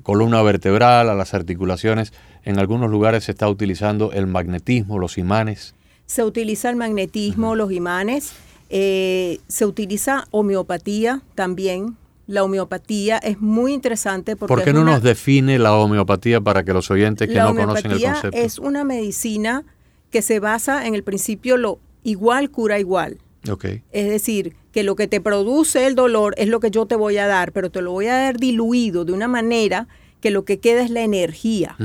columna 0.04 0.42
vertebral, 0.42 1.10
a 1.10 1.16
las 1.16 1.34
articulaciones. 1.34 2.14
En 2.44 2.60
algunos 2.60 2.90
lugares 2.90 3.26
se 3.26 3.32
está 3.32 3.50
utilizando 3.50 4.12
el 4.12 4.28
magnetismo, 4.28 5.00
los 5.00 5.18
imanes. 5.18 5.76
Se 6.06 6.24
utiliza 6.24 6.70
el 6.70 6.76
magnetismo, 6.76 7.56
los 7.56 7.72
imanes. 7.72 8.34
Eh, 8.70 9.40
se 9.48 9.66
utiliza 9.66 10.28
homeopatía 10.32 11.22
también. 11.36 11.98
La 12.28 12.44
homeopatía 12.44 13.18
es 13.18 13.42
muy 13.42 13.74
interesante 13.74 14.36
porque... 14.36 14.54
¿Por 14.54 14.64
qué 14.64 14.74
no 14.74 14.84
nos 14.84 15.02
define 15.02 15.58
la 15.58 15.74
homeopatía 15.74 16.42
para 16.42 16.64
que 16.64 16.74
los 16.74 16.90
oyentes 16.92 17.28
que 17.28 17.36
no 17.36 17.56
conocen 17.56 17.92
el 17.92 18.02
concepto? 18.02 18.38
Es 18.38 18.60
una 18.60 18.84
medicina 18.84 19.64
que 20.12 20.22
se 20.22 20.40
basa 20.40 20.86
en 20.88 20.96
el 20.96 21.04
principio 21.04 21.58
lo 21.58 21.80
igual 22.04 22.52
cura 22.52 22.80
igual. 22.80 23.18
Okay. 23.48 23.84
Es 23.92 24.10
decir, 24.10 24.56
que 24.72 24.84
lo 24.84 24.96
que 24.96 25.08
te 25.08 25.22
produce 25.22 25.88
el 25.88 25.96
dolor 25.96 26.36
es 26.38 26.48
lo 26.50 26.60
que 26.60 26.72
yo 26.72 26.86
te 26.86 26.96
voy 26.96 27.18
a 27.18 27.28
dar, 27.28 27.52
pero 27.52 27.70
te 27.72 27.82
lo 27.82 27.92
voy 27.92 28.08
a 28.08 28.18
dar 28.18 28.38
diluido 28.38 29.06
de 29.06 29.14
una 29.14 29.28
manera 29.28 29.88
que 30.22 30.32
lo 30.32 30.44
que 30.44 30.60
queda 30.60 30.82
es 30.82 30.90
la 30.90 31.02
energía. 31.02 31.76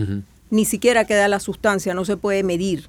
Ni 0.51 0.65
siquiera 0.65 1.05
queda 1.05 1.29
la 1.29 1.41
sustancia, 1.41 1.95
no 1.95 2.05
se 2.05 2.17
puede 2.17 2.43
medir. 2.43 2.89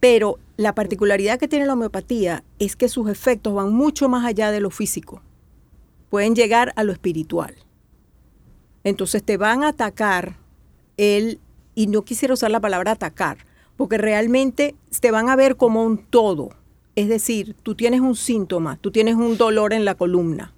Pero 0.00 0.38
la 0.56 0.74
particularidad 0.74 1.38
que 1.38 1.48
tiene 1.48 1.66
la 1.66 1.74
homeopatía 1.74 2.44
es 2.58 2.76
que 2.76 2.88
sus 2.88 3.08
efectos 3.08 3.54
van 3.54 3.72
mucho 3.72 4.08
más 4.08 4.24
allá 4.24 4.50
de 4.50 4.60
lo 4.60 4.70
físico. 4.70 5.22
Pueden 6.10 6.34
llegar 6.34 6.72
a 6.76 6.84
lo 6.84 6.92
espiritual. 6.92 7.54
Entonces 8.84 9.22
te 9.22 9.36
van 9.36 9.64
a 9.64 9.68
atacar 9.68 10.36
el, 10.96 11.40
y 11.74 11.86
no 11.86 12.02
quisiera 12.02 12.34
usar 12.34 12.50
la 12.50 12.60
palabra 12.60 12.92
atacar, 12.92 13.38
porque 13.76 13.98
realmente 13.98 14.74
te 15.00 15.10
van 15.10 15.28
a 15.28 15.36
ver 15.36 15.56
como 15.56 15.84
un 15.84 15.98
todo 15.98 16.50
es 16.96 17.08
decir, 17.08 17.54
tú 17.62 17.74
tienes 17.74 18.00
un 18.00 18.16
síntoma, 18.16 18.78
tú 18.80 18.90
tienes 18.90 19.14
un 19.14 19.36
dolor 19.36 19.74
en 19.74 19.84
la 19.84 19.94
columna. 19.94 20.54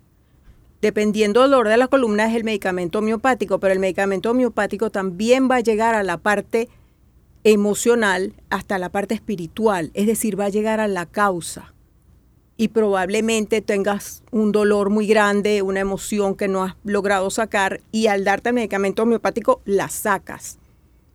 Dependiendo 0.81 1.43
del 1.43 1.51
dolor 1.51 1.69
de 1.69 1.77
la 1.77 1.89
columna 1.89 2.29
es 2.29 2.37
el 2.37 2.45
medicamento 2.45 3.01
homeopático, 3.01 3.59
pero 3.59 3.73
el 3.73 3.81
medicamento 3.81 4.31
homeopático 4.31 4.91
también 4.91 5.51
va 5.51 5.57
a 5.57 5.61
llegar 5.61 5.97
a 5.97 6.05
la 6.05 6.19
parte 6.19 6.69
emocional 7.43 8.35
hasta 8.51 8.79
la 8.79 8.89
parte 8.89 9.15
espiritual, 9.15 9.91
es 9.95 10.07
decir, 10.07 10.39
va 10.39 10.45
a 10.45 10.51
llegar 10.51 10.79
a 10.79 10.87
la 10.87 11.07
causa. 11.07 11.75
Y 12.57 12.69
probablemente 12.69 13.61
tengas 13.61 14.23
un 14.31 14.53
dolor 14.53 14.91
muy 14.91 15.09
grande, 15.09 15.63
una 15.63 15.81
emoción 15.81 16.37
que 16.37 16.47
no 16.47 16.63
has 16.63 16.77
logrado 16.85 17.31
sacar 17.31 17.81
y 17.91 18.07
al 18.07 18.23
darte 18.23 18.51
el 18.51 18.55
medicamento 18.55 19.03
homeopático 19.03 19.61
la 19.65 19.89
sacas. 19.89 20.59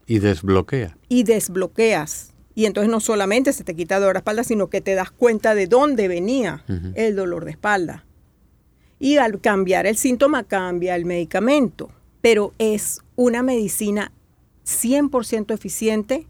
Y 0.06 0.20
desbloquea. 0.20 0.98
Y 1.08 1.24
desbloqueas. 1.24 2.33
Y 2.56 2.66
entonces 2.66 2.90
no 2.90 3.00
solamente 3.00 3.54
se 3.54 3.64
te 3.64 3.76
quita 3.76 4.00
dolor 4.00 4.16
de 4.16 4.20
espalda, 4.20 4.44
sino 4.44 4.70
que 4.70 4.82
te 4.82 4.96
das 4.96 5.12
cuenta 5.12 5.56
de 5.56 5.68
dónde 5.68 6.08
venía 6.08 6.64
el 6.96 7.16
dolor 7.16 7.46
de 7.46 7.52
espalda. 7.52 8.06
Y 9.00 9.18
al 9.18 9.42
cambiar 9.42 9.86
el 9.86 9.98
síntoma 9.98 10.44
cambia 10.44 10.96
el 10.96 11.06
medicamento, 11.06 11.92
pero 12.22 12.54
es 12.58 13.02
una 13.16 13.44
medicina 13.44 14.12
100% 14.66 15.54
eficiente, 15.54 16.28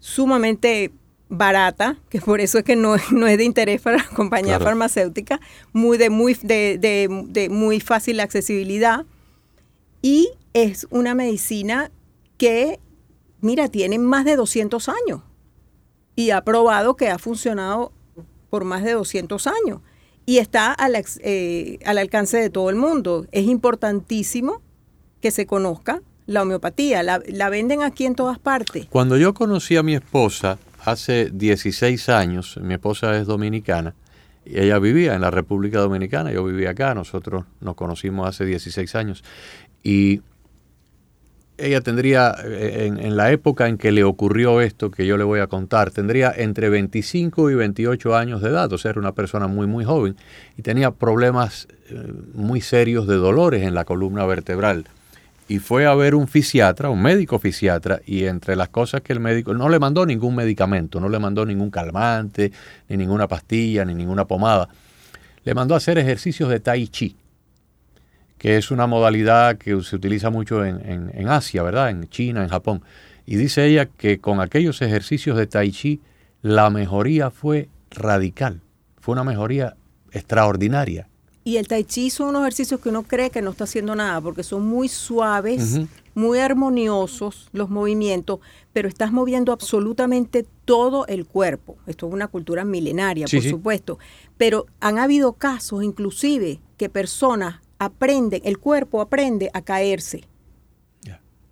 sumamente 0.00 0.92
barata, 1.28 1.98
que 2.08 2.20
por 2.20 2.40
eso 2.40 2.58
es 2.58 2.64
que 2.64 2.76
no, 2.76 2.96
no 3.12 3.26
es 3.26 3.38
de 3.38 3.44
interés 3.44 3.80
para 3.80 3.98
la 3.98 4.08
compañía 4.08 4.58
farmacéutica, 4.58 5.40
muy 5.72 5.98
de, 5.98 6.10
muy, 6.10 6.34
de, 6.42 6.78
de 6.78 7.48
muy 7.48 7.80
fácil 7.80 8.20
accesibilidad. 8.20 9.06
Y 10.02 10.30
es 10.52 10.86
una 10.90 11.14
medicina 11.14 11.90
que, 12.36 12.80
mira, 13.40 13.68
tiene 13.68 13.98
más 13.98 14.24
de 14.24 14.36
200 14.36 14.88
años 14.88 15.22
y 16.14 16.30
ha 16.30 16.42
probado 16.42 16.96
que 16.96 17.08
ha 17.08 17.18
funcionado 17.18 17.92
por 18.50 18.64
más 18.64 18.82
de 18.82 18.92
200 18.92 19.46
años 19.46 19.80
y 20.26 20.38
está 20.38 20.72
al, 20.72 20.94
eh, 21.20 21.78
al 21.84 21.98
alcance 21.98 22.36
de 22.36 22.50
todo 22.50 22.70
el 22.70 22.76
mundo. 22.76 23.26
Es 23.32 23.46
importantísimo 23.46 24.60
que 25.20 25.30
se 25.30 25.46
conozca 25.46 26.02
la 26.26 26.42
homeopatía. 26.42 27.02
La, 27.02 27.48
venden 27.48 27.82
aquí 27.82 28.04
en 28.04 28.14
todas 28.14 28.38
partes. 28.38 28.86
Cuando 28.90 29.16
yo 29.16 29.34
conocí 29.34 29.76
a 29.76 29.82
mi 29.82 29.94
esposa 29.94 30.58
hace 30.84 31.30
16 31.32 32.08
años, 32.10 32.58
mi 32.62 32.74
esposa 32.74 33.16
es 33.18 33.26
dominicana, 33.26 33.94
y 34.44 34.60
ella 34.60 34.78
vivía 34.78 35.14
en 35.14 35.22
la 35.22 35.30
República 35.30 35.80
Dominicana, 35.80 36.30
yo 36.30 36.44
vivía 36.44 36.70
acá, 36.70 36.94
nosotros 36.94 37.44
nos 37.60 37.74
conocimos 37.74 38.28
hace 38.28 38.44
16 38.44 38.94
años, 38.94 39.24
y 39.82 40.20
ella 41.58 41.80
tendría, 41.80 42.34
eh, 42.44 42.86
en, 42.86 43.16
la 43.16 43.32
época 43.32 43.68
en 43.68 43.78
que 43.78 43.90
le 43.90 44.04
ocurrió 44.04 44.60
esto 44.60 44.90
que 44.90 45.06
yo 45.06 45.16
le 45.16 45.24
voy 45.24 45.40
a 45.40 45.48
contar, 45.48 45.90
tendría 45.90 46.32
entre 46.34 46.68
25 46.68 47.50
y 47.50 47.54
28 47.56 48.16
años 48.16 48.40
de 48.40 48.50
edad, 48.50 48.72
o 48.72 48.78
sea, 48.78 48.92
era 48.92 49.00
una 49.00 49.12
persona 49.12 49.48
muy, 49.48 49.66
muy 49.66 49.84
joven 49.84 50.16
y 50.56 50.62
tenía 50.62 50.92
problemas 50.92 51.66
eh, 51.90 52.12
muy 52.34 52.60
serios 52.60 53.08
de 53.08 53.16
dolores 53.16 53.64
en 53.64 53.74
la 53.74 53.84
columna 53.84 54.24
vertebral. 54.24 54.84
Y 55.48 55.58
fue 55.58 55.86
a 55.86 55.94
ver 55.94 56.14
un 56.14 56.28
fisiatra, 56.28 56.90
un 56.90 57.02
médico 57.02 57.38
fisiatra, 57.38 58.00
y 58.06 58.24
entre 58.24 58.54
las 58.54 58.68
cosas 58.68 59.00
que 59.00 59.12
el 59.12 59.20
médico 59.20 59.54
no 59.54 59.68
le 59.68 59.78
mandó 59.78 60.06
ningún 60.06 60.36
medicamento, 60.36 61.00
no 61.00 61.08
le 61.08 61.18
mandó 61.18 61.44
ningún 61.44 61.70
calmante, 61.70 62.52
ni 62.88 62.96
ninguna 62.96 63.26
pastilla, 63.26 63.84
ni 63.84 63.94
ninguna 63.94 64.26
pomada, 64.26 64.68
le 65.44 65.54
mandó 65.54 65.74
a 65.74 65.78
hacer 65.78 65.98
ejercicios 65.98 66.50
de 66.50 66.60
tai 66.60 66.86
chi 66.88 67.16
que 68.38 68.56
es 68.56 68.70
una 68.70 68.86
modalidad 68.86 69.58
que 69.58 69.80
se 69.82 69.96
utiliza 69.96 70.30
mucho 70.30 70.64
en, 70.64 71.28
Asia, 71.28 71.62
¿verdad? 71.62 71.90
En 71.90 72.08
China, 72.08 72.42
en 72.42 72.48
Japón. 72.48 72.82
Y 73.26 73.36
dice 73.36 73.66
ella 73.66 73.86
que 73.86 74.20
con 74.20 74.40
aquellos 74.40 74.80
ejercicios 74.80 75.36
de 75.36 75.46
tai 75.46 75.72
chi, 75.72 76.00
la 76.40 76.70
mejoría 76.70 77.30
fue 77.30 77.68
radical, 77.90 78.62
fue 79.00 79.12
una 79.12 79.24
mejoría 79.24 79.76
extraordinaria. 80.12 81.08
Y 81.44 81.56
el 81.56 81.66
tai 81.66 81.84
chi 81.84 82.10
son 82.10 82.28
unos 82.28 82.42
ejercicios 82.42 82.80
que 82.80 82.90
uno 82.90 83.02
cree 83.02 83.30
que 83.30 83.42
no 83.42 83.50
está 83.50 83.64
haciendo 83.64 83.94
nada, 83.94 84.20
porque 84.20 84.42
son 84.42 84.66
muy 84.66 84.88
suaves, 84.88 85.80
muy 86.14 86.38
armoniosos 86.38 87.48
los 87.52 87.70
movimientos, 87.70 88.40
pero 88.72 88.88
estás 88.88 89.12
moviendo 89.12 89.52
absolutamente 89.52 90.46
todo 90.64 91.06
el 91.06 91.26
cuerpo. 91.26 91.76
Esto 91.86 92.06
es 92.06 92.12
una 92.12 92.28
cultura 92.28 92.64
milenaria, 92.64 93.26
por 93.30 93.42
supuesto. 93.42 93.98
Pero 94.36 94.66
han 94.80 94.98
habido 94.98 95.32
casos, 95.32 95.82
inclusive, 95.82 96.60
que 96.76 96.88
personas 96.88 97.60
aprenden, 97.78 98.42
el 98.44 98.58
cuerpo 98.58 99.00
aprende 99.00 99.50
a 99.52 99.62
caerse. 99.62 100.22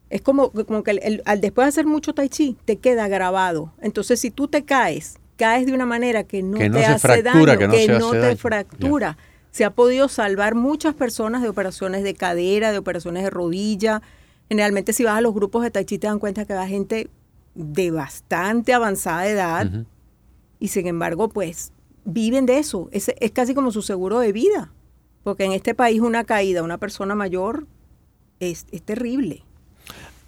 Es 0.08 0.22
como, 0.22 0.52
como 0.52 0.84
que 0.84 1.20
al 1.24 1.40
después 1.40 1.64
de 1.64 1.68
hacer 1.68 1.84
mucho 1.84 2.14
tai 2.14 2.28
chi, 2.28 2.56
te 2.64 2.76
queda 2.76 3.08
grabado. 3.08 3.72
Entonces, 3.80 4.20
si 4.20 4.30
tú 4.30 4.46
te 4.46 4.64
caes, 4.64 5.18
caes 5.36 5.66
de 5.66 5.72
una 5.72 5.84
manera 5.84 6.22
que 6.22 6.44
no, 6.44 6.58
te 6.58 6.84
hace 6.84 7.24
daño, 7.24 7.58
que 7.58 7.88
no, 7.88 8.12
te 8.12 8.36
fractura. 8.36 9.16
Se 9.50 9.64
ha 9.64 9.70
podido 9.70 10.08
salvar 10.08 10.54
muchas 10.54 10.94
personas 10.94 11.42
de 11.42 11.48
operaciones 11.48 12.04
de 12.04 12.14
cadera, 12.14 12.70
de 12.70 12.78
operaciones 12.78 13.24
de 13.24 13.30
rodilla. 13.30 14.00
Generalmente 14.48 14.92
si 14.92 15.02
vas 15.02 15.18
a 15.18 15.20
los 15.20 15.34
grupos 15.34 15.64
de 15.64 15.72
Tai 15.72 15.84
Chi 15.84 15.98
te 15.98 16.06
dan 16.06 16.20
cuenta 16.20 16.44
que 16.44 16.54
va 16.54 16.68
gente 16.68 17.08
de 17.56 17.90
bastante 17.90 18.74
avanzada 18.74 19.26
edad 19.26 19.72
y 20.60 20.68
sin 20.68 20.86
embargo 20.86 21.30
pues 21.30 21.72
viven 22.04 22.46
de 22.46 22.58
eso. 22.58 22.88
Es, 22.92 23.10
es 23.18 23.30
casi 23.32 23.54
como 23.54 23.72
su 23.72 23.82
seguro 23.82 24.20
de 24.20 24.32
vida. 24.32 24.72
Porque 25.26 25.42
en 25.42 25.50
este 25.50 25.74
país 25.74 26.00
una 26.00 26.22
caída, 26.22 26.62
una 26.62 26.78
persona 26.78 27.16
mayor, 27.16 27.66
es, 28.38 28.64
terrible. 28.84 29.42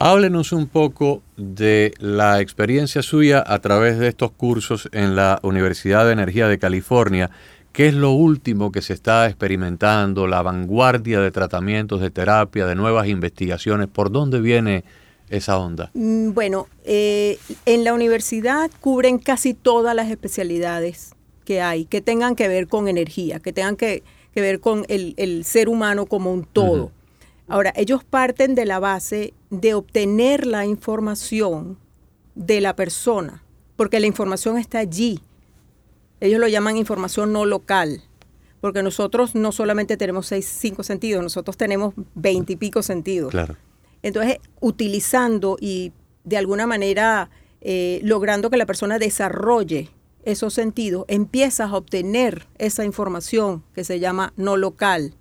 Háblenos 0.01 0.51
un 0.51 0.67
poco 0.67 1.23
de 1.37 1.95
la 2.01 2.41
experiencia 2.41 3.01
suya 3.03 3.45
a 3.47 3.61
través 3.61 4.01
de 4.01 4.09
estos 4.09 4.33
cursos 4.33 4.89
en 4.91 5.15
la 5.15 5.39
Universidad 5.45 6.05
de 6.05 6.15
Energía 6.15 6.49
de 6.49 6.59
California. 6.59 7.31
¿Qué 7.71 7.87
es 7.87 7.95
lo 7.95 8.11
último 8.11 8.73
que 8.73 8.83
se 8.83 8.93
está 8.93 9.29
experimentando? 9.29 10.27
La 10.27 10.43
vanguardia 10.43 11.21
de 11.21 11.31
tratamientos, 11.31 12.01
de 12.01 12.11
terapia, 12.11 12.67
de 12.67 12.75
nuevas 12.75 13.07
investigaciones. 13.07 13.87
¿Por 13.87 14.11
dónde 14.11 14.41
viene 14.41 14.83
esa 15.31 15.59
onda? 15.59 15.93
Mm, 15.95 16.33
bueno, 16.33 16.67
eh, 16.83 17.39
en 17.67 17.85
la 17.85 17.95
universidad 17.95 18.69
cubren 18.81 19.19
casi 19.19 19.55
todas 19.55 19.95
las 19.95 20.11
especialidades 20.11 21.15
que 21.45 21.63
hay, 21.63 21.85
que 21.85 22.01
tengan 22.01 22.35
que 22.35 22.49
ver 22.49 22.67
con 22.67 22.89
energía, 22.89 23.39
que 23.39 23.53
tengan 23.53 23.77
que 23.77 24.03
que 24.39 24.43
ver 24.43 24.61
con 24.61 24.85
el, 24.89 25.45
ser 25.45 25.69
humano 25.69 26.07
como 26.07 26.33
un 26.33 26.45
todo. 26.45 26.93
Ahora, 27.49 27.73
ellos 27.75 28.05
parten 28.05 28.55
de 28.55 28.67
la 28.67 28.79
base 28.79 29.35
de 29.51 29.75
obtener 29.75 30.47
la 30.47 30.65
información 30.65 31.77
de 32.37 32.61
la 32.61 32.77
persona, 32.77 33.43
porque 33.75 33.99
la 33.99 34.07
información 34.07 34.57
está 34.57 34.79
allí. 34.79 35.21
Ellos 36.21 36.39
lo 36.39 36.47
llaman 36.47 36.77
información 36.77 37.33
no 37.33 37.47
local, 37.47 38.05
porque 38.61 38.85
nosotros 38.85 39.35
no 39.35 39.51
solamente 39.51 39.97
tenemos 39.97 40.27
seis, 40.27 40.47
cinco 40.47 40.85
sentidos, 40.85 41.21
nosotros 41.21 41.57
tenemos 41.57 41.95
veinte 42.15 42.53
y 42.53 42.57
pico 42.57 42.83
sentidos. 42.83 43.33
Claro. 43.33 43.57
Entonces, 44.03 44.39
utilizando 44.61 45.57
y 45.61 45.93
de 46.23 46.37
alguna 46.37 46.69
manera 46.69 47.29
eh, 47.61 47.99
logrando 48.05 48.51
que 48.51 48.57
la 48.57 48.67
persona 48.67 49.01
desarrolle 49.01 49.91
esos 50.25 50.55
sentidos, 50.55 51.05
empiezas 51.09 51.71
a 51.71 51.77
obtener 51.77 52.47
esa 52.59 52.85
información 52.85 53.63
que 53.75 53.85
se 53.85 54.01
llama 54.01 54.33
no 54.37 54.57
local. 54.57 55.15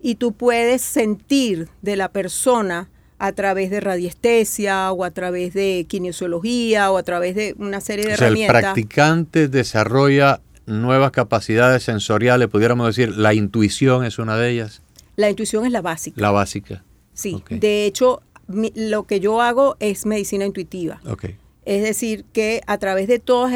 Y 0.00 0.14
tú 0.14 0.32
puedes 0.32 0.82
sentir 0.82 1.68
de 1.82 1.96
la 1.96 2.12
persona 2.12 2.88
a 3.18 3.32
través 3.32 3.70
de 3.70 3.80
radiestesia 3.80 4.92
o 4.92 5.04
a 5.04 5.10
través 5.10 5.52
de 5.54 5.86
kinesiología 5.88 6.90
o 6.90 6.98
a 6.98 7.02
través 7.02 7.34
de 7.34 7.54
una 7.58 7.80
serie 7.80 8.06
de 8.06 8.12
herramientas. 8.12 8.56
El 8.56 8.62
practicante 8.62 9.48
desarrolla 9.48 10.40
nuevas 10.66 11.10
capacidades 11.10 11.82
sensoriales, 11.82 12.48
pudiéramos 12.48 12.86
decir, 12.86 13.16
la 13.16 13.34
intuición 13.34 14.04
es 14.04 14.18
una 14.18 14.36
de 14.36 14.50
ellas. 14.50 14.82
La 15.16 15.28
intuición 15.28 15.66
es 15.66 15.72
la 15.72 15.82
básica. 15.82 16.20
La 16.20 16.30
básica. 16.30 16.84
Sí, 17.12 17.42
de 17.50 17.86
hecho, 17.86 18.22
lo 18.46 19.04
que 19.04 19.18
yo 19.18 19.42
hago 19.42 19.76
es 19.80 20.06
medicina 20.06 20.46
intuitiva. 20.46 21.00
Okay. 21.04 21.36
Es 21.68 21.82
decir, 21.82 22.24
que 22.32 22.62
a 22.66 22.78
través 22.78 23.08
de 23.08 23.18
todas 23.18 23.52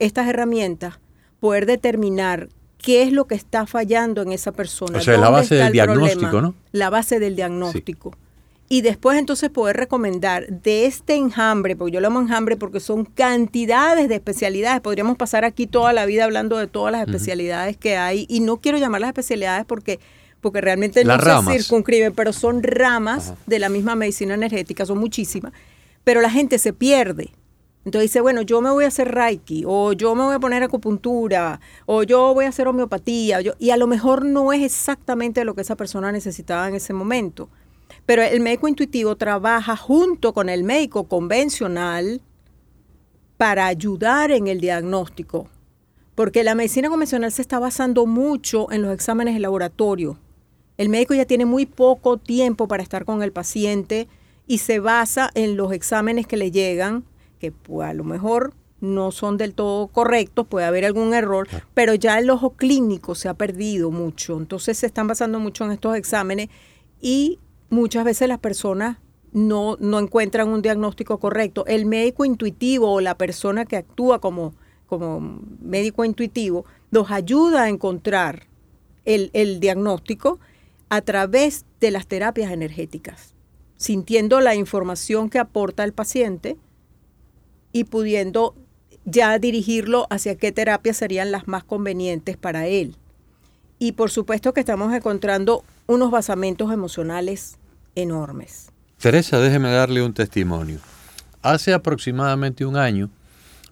estas 0.00 0.26
herramientas 0.26 1.00
poder 1.38 1.66
determinar 1.66 2.48
qué 2.78 3.02
es 3.02 3.12
lo 3.12 3.26
que 3.26 3.34
está 3.34 3.66
fallando 3.66 4.22
en 4.22 4.32
esa 4.32 4.52
persona. 4.52 4.96
O 4.96 5.02
sea, 5.02 5.18
la 5.18 5.28
base 5.28 5.56
del 5.56 5.70
diagnóstico, 5.70 6.40
¿no? 6.40 6.54
La 6.72 6.88
base 6.88 7.18
del 7.18 7.36
diagnóstico. 7.36 8.16
Y 8.70 8.80
después 8.80 9.18
entonces 9.18 9.50
poder 9.50 9.76
recomendar 9.76 10.46
de 10.48 10.86
este 10.86 11.14
enjambre, 11.14 11.76
porque 11.76 11.92
yo 11.92 12.00
lo 12.00 12.08
llamo 12.08 12.22
enjambre 12.22 12.56
porque 12.56 12.80
son 12.80 13.04
cantidades 13.04 14.08
de 14.08 14.14
especialidades. 14.14 14.80
Podríamos 14.80 15.18
pasar 15.18 15.44
aquí 15.44 15.66
toda 15.66 15.92
la 15.92 16.06
vida 16.06 16.24
hablando 16.24 16.56
de 16.56 16.68
todas 16.68 16.90
las 16.90 17.02
especialidades 17.02 17.76
que 17.76 17.98
hay. 17.98 18.24
Y 18.30 18.40
no 18.40 18.62
quiero 18.62 18.78
llamarlas 18.78 19.08
especialidades 19.08 19.66
porque 19.66 20.00
porque 20.40 20.62
realmente 20.62 21.04
no 21.04 21.20
se 21.20 21.52
circunscriben, 21.52 22.14
pero 22.14 22.32
son 22.32 22.62
ramas 22.62 23.34
de 23.46 23.58
la 23.58 23.68
misma 23.68 23.94
medicina 23.94 24.32
energética, 24.32 24.86
son 24.86 24.96
muchísimas. 24.96 25.52
Pero 26.02 26.22
la 26.22 26.30
gente 26.30 26.58
se 26.58 26.72
pierde. 26.72 27.30
Entonces 27.84 28.10
dice, 28.10 28.20
bueno, 28.20 28.42
yo 28.42 28.60
me 28.60 28.70
voy 28.70 28.84
a 28.84 28.88
hacer 28.88 29.12
Reiki, 29.12 29.64
o 29.66 29.92
yo 29.92 30.14
me 30.14 30.22
voy 30.22 30.34
a 30.34 30.38
poner 30.38 30.62
acupuntura, 30.62 31.60
o 31.84 32.04
yo 32.04 32.32
voy 32.32 32.44
a 32.44 32.50
hacer 32.50 32.68
homeopatía, 32.68 33.40
y 33.58 33.70
a 33.70 33.76
lo 33.76 33.88
mejor 33.88 34.24
no 34.24 34.52
es 34.52 34.62
exactamente 34.62 35.44
lo 35.44 35.54
que 35.54 35.62
esa 35.62 35.76
persona 35.76 36.12
necesitaba 36.12 36.68
en 36.68 36.76
ese 36.76 36.92
momento. 36.92 37.48
Pero 38.06 38.22
el 38.22 38.40
médico 38.40 38.68
intuitivo 38.68 39.16
trabaja 39.16 39.76
junto 39.76 40.32
con 40.32 40.48
el 40.48 40.62
médico 40.62 41.04
convencional 41.04 42.20
para 43.36 43.66
ayudar 43.66 44.30
en 44.30 44.46
el 44.46 44.60
diagnóstico, 44.60 45.48
porque 46.14 46.44
la 46.44 46.54
medicina 46.54 46.88
convencional 46.88 47.32
se 47.32 47.42
está 47.42 47.58
basando 47.58 48.06
mucho 48.06 48.70
en 48.70 48.82
los 48.82 48.92
exámenes 48.92 49.34
de 49.34 49.40
laboratorio. 49.40 50.18
El 50.78 50.88
médico 50.88 51.14
ya 51.14 51.24
tiene 51.24 51.46
muy 51.46 51.66
poco 51.66 52.16
tiempo 52.16 52.68
para 52.68 52.84
estar 52.84 53.04
con 53.04 53.24
el 53.24 53.32
paciente 53.32 54.06
y 54.46 54.58
se 54.58 54.78
basa 54.78 55.30
en 55.34 55.56
los 55.56 55.72
exámenes 55.72 56.28
que 56.28 56.36
le 56.36 56.52
llegan 56.52 57.04
que 57.42 57.50
pues, 57.50 57.88
a 57.88 57.92
lo 57.92 58.04
mejor 58.04 58.54
no 58.78 59.10
son 59.10 59.36
del 59.36 59.52
todo 59.52 59.88
correctos, 59.88 60.46
puede 60.46 60.64
haber 60.64 60.84
algún 60.84 61.12
error, 61.12 61.48
pero 61.74 61.96
ya 61.96 62.20
el 62.20 62.30
ojo 62.30 62.50
clínico 62.50 63.16
se 63.16 63.28
ha 63.28 63.34
perdido 63.34 63.90
mucho, 63.90 64.38
entonces 64.38 64.78
se 64.78 64.86
están 64.86 65.08
basando 65.08 65.40
mucho 65.40 65.64
en 65.64 65.72
estos 65.72 65.96
exámenes 65.96 66.50
y 67.00 67.40
muchas 67.68 68.04
veces 68.04 68.28
las 68.28 68.38
personas 68.38 68.98
no, 69.32 69.76
no 69.80 69.98
encuentran 69.98 70.50
un 70.50 70.62
diagnóstico 70.62 71.18
correcto. 71.18 71.66
El 71.66 71.84
médico 71.84 72.24
intuitivo 72.24 72.92
o 72.92 73.00
la 73.00 73.18
persona 73.18 73.64
que 73.64 73.76
actúa 73.76 74.20
como, 74.20 74.54
como 74.86 75.40
médico 75.60 76.04
intuitivo 76.04 76.64
nos 76.92 77.10
ayuda 77.10 77.64
a 77.64 77.68
encontrar 77.70 78.46
el, 79.04 79.30
el 79.32 79.58
diagnóstico 79.58 80.38
a 80.90 81.00
través 81.00 81.64
de 81.80 81.90
las 81.90 82.06
terapias 82.06 82.52
energéticas, 82.52 83.34
sintiendo 83.78 84.38
la 84.38 84.54
información 84.54 85.28
que 85.28 85.40
aporta 85.40 85.82
el 85.82 85.92
paciente, 85.92 86.56
y 87.72 87.84
pudiendo 87.84 88.54
ya 89.04 89.38
dirigirlo 89.38 90.06
hacia 90.10 90.36
qué 90.36 90.52
terapias 90.52 90.96
serían 90.96 91.32
las 91.32 91.48
más 91.48 91.64
convenientes 91.64 92.36
para 92.36 92.66
él. 92.66 92.96
Y 93.78 93.92
por 93.92 94.10
supuesto 94.10 94.52
que 94.52 94.60
estamos 94.60 94.94
encontrando 94.94 95.64
unos 95.86 96.10
basamentos 96.10 96.72
emocionales 96.72 97.58
enormes. 97.94 98.70
Teresa, 98.98 99.40
déjeme 99.40 99.72
darle 99.72 100.02
un 100.02 100.14
testimonio. 100.14 100.78
Hace 101.42 101.72
aproximadamente 101.72 102.64
un 102.64 102.76
año, 102.76 103.10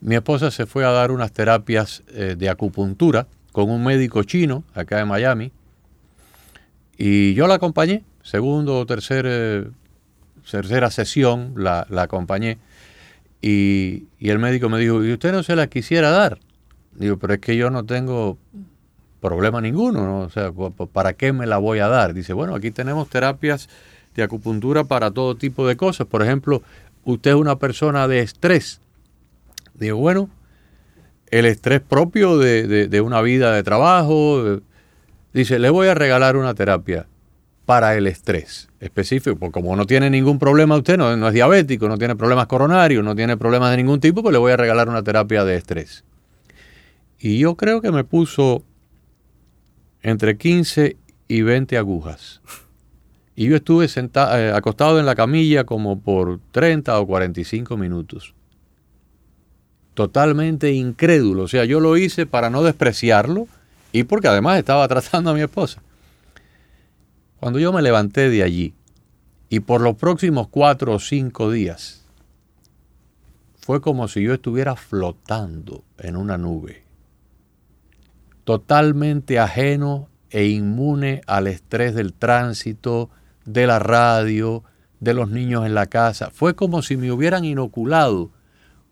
mi 0.01 0.17
esposa 0.17 0.51
se 0.51 0.67
fue 0.67 0.85
a 0.85 0.91
dar 0.91 1.13
unas 1.13 1.31
terapias 1.31 2.03
eh, 2.09 2.35
de 2.37 2.49
acupuntura 2.49 3.29
con 3.53 3.71
un 3.71 3.85
médico 3.85 4.25
chino 4.25 4.65
acá 4.75 5.01
en 5.01 5.09
Miami. 5.09 5.53
Y 6.97 7.35
yo 7.35 7.47
la 7.47 7.55
acompañé, 7.55 8.03
segundo 8.23 8.79
o 8.81 8.87
tercer, 8.87 9.25
eh, 9.29 9.69
tercera 10.51 10.91
sesión 10.91 11.55
la, 11.57 11.87
la 11.89 12.03
acompañé. 12.03 12.59
Y, 13.43 14.05
el 14.21 14.39
médico 14.39 14.69
me 14.69 14.79
dijo, 14.79 15.05
¿y 15.05 15.13
usted 15.13 15.33
no 15.33 15.43
se 15.43 15.57
la 15.57 15.67
quisiera 15.67 16.11
dar? 16.11 16.39
Digo, 16.93 17.19
pero 17.19 17.35
es 17.35 17.41
que 17.41 17.57
yo 17.57 17.71
no 17.71 17.85
tengo 17.85 18.39
problema 19.21 19.61
ninguno, 19.61 20.05
¿no? 20.05 20.21
O 20.21 20.31
sea, 20.31 20.53
¿para 20.93 21.15
qué 21.15 21.33
me 21.33 21.47
la 21.47 21.59
voy 21.59 21.79
a 21.79 21.89
dar? 21.89 22.15
Dice, 22.15 22.33
bueno, 22.33 22.55
aquí 22.55 22.71
tenemos 22.71 23.09
terapias 23.09 23.69
de 24.15 24.23
acupuntura 24.23 24.85
para 24.85 25.11
todo 25.11 25.37
tipo 25.37 25.67
de 25.67 25.77
cosas. 25.77 26.07
Por 26.07 26.23
ejemplo, 26.23 26.63
usted 27.05 27.31
es 27.31 27.37
una 27.37 27.57
persona 27.57 28.09
de 28.09 28.21
estrés. 28.21 28.81
Digo, 29.75 29.99
bueno, 29.99 30.29
el 31.31 31.47
estrés 31.47 31.81
propio 31.81 32.39
de, 32.39 33.01
una 33.01 33.23
vida 33.23 33.53
de 33.53 33.63
trabajo. 33.63 34.61
dice, 35.33 35.59
le 35.59 35.71
voy 35.71 35.89
a 35.89 35.95
regalar 35.95 36.37
una 36.37 36.55
terapia 36.55 37.07
para 37.71 37.97
el 37.97 38.09
estrés 38.09 38.69
específico, 38.81 39.37
porque 39.37 39.53
como 39.53 39.77
no 39.77 39.87
tiene 39.87 40.11
ningún 40.11 40.41
problema 40.41 40.77
usted, 40.77 40.99
no, 40.99 41.29
es 41.29 41.33
diabético, 41.33 41.89
no 41.89 41.99
tiene 41.99 42.17
problemas 42.17 42.49
coronarios, 42.49 43.05
no 43.05 43.15
tiene 43.15 43.37
problemas 43.37 43.71
de 43.71 43.77
ningún 43.77 44.01
tipo, 44.01 44.25
pues 44.25 44.33
le 44.33 44.41
voy 44.41 44.51
a 44.51 44.57
regalar 44.57 44.89
una 44.89 45.05
terapia 45.05 45.45
de 45.45 45.55
estrés. 45.55 46.03
Y 47.21 47.39
yo 47.39 47.55
creo 47.55 47.81
que 47.81 47.93
me 47.93 48.03
puso 48.03 48.65
entre 50.03 50.37
15 50.37 50.97
y 51.29 51.43
20 51.43 51.79
agujas. 51.79 52.41
Y 53.37 53.47
yo 53.47 53.55
estuve 53.55 53.87
sentado, 53.87 54.37
eh, 54.37 54.51
acostado 54.51 54.99
en 54.99 55.07
la 55.07 55.15
camilla 55.15 55.63
como 55.63 56.01
por 56.01 56.41
30 56.51 56.99
o 56.99 57.07
45 57.07 57.77
minutos. 57.77 58.35
Totalmente 59.95 60.73
incrédulo. 60.73 61.45
O 61.45 61.49
sea, 61.49 61.65
yo 61.67 61.79
lo 61.79 61.97
hice 61.97 62.27
para 62.27 62.51
no 62.51 62.65
despreciarlo 62.65 63.47
y 63.93 64.03
porque 64.03 64.27
además 64.27 64.59
estaba 64.59 64.89
tratando 64.89 65.31
a 65.31 65.35
mi 65.35 65.43
esposa. 65.43 65.81
Cuando 67.41 67.59
yo 67.59 67.73
me 67.73 67.81
levanté 67.81 68.29
de 68.29 68.43
allí 68.43 68.75
y 69.49 69.61
por 69.61 69.81
los 69.81 69.97
próximos 69.97 70.49
cuatro 70.49 70.93
o 70.93 70.99
cinco 70.99 71.51
días, 71.51 72.05
fue 73.59 73.81
como 73.81 74.09
si 74.09 74.23
yo 74.23 74.35
estuviera 74.35 74.77
flotando 74.77 75.83
en 75.97 76.17
una 76.17 76.37
nube, 76.37 76.83
totalmente 78.45 79.39
ajeno 79.39 80.11
e 80.29 80.49
inmune 80.49 81.23
al 81.27 81.47
estrés 81.47 81.95
del 81.95 82.13
tránsito, 82.13 83.09
de 83.47 83.67
la 83.67 83.79
radio, 83.79 84.63
de 85.01 85.15
los 85.15 85.31
niños 85.31 85.65
en 85.65 85.75
la 85.75 85.87
casa. 85.87 86.29
Fue 86.29 86.55
como 86.55 86.83
si 86.83 86.99
me 86.99 87.11
hubieran 87.11 87.47
inoculado 87.47 88.33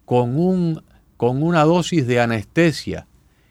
con, 0.07 0.39
un, 0.39 0.83
con 1.19 1.43
una 1.43 1.65
dosis 1.65 2.07
de 2.07 2.21
anestesia 2.21 3.09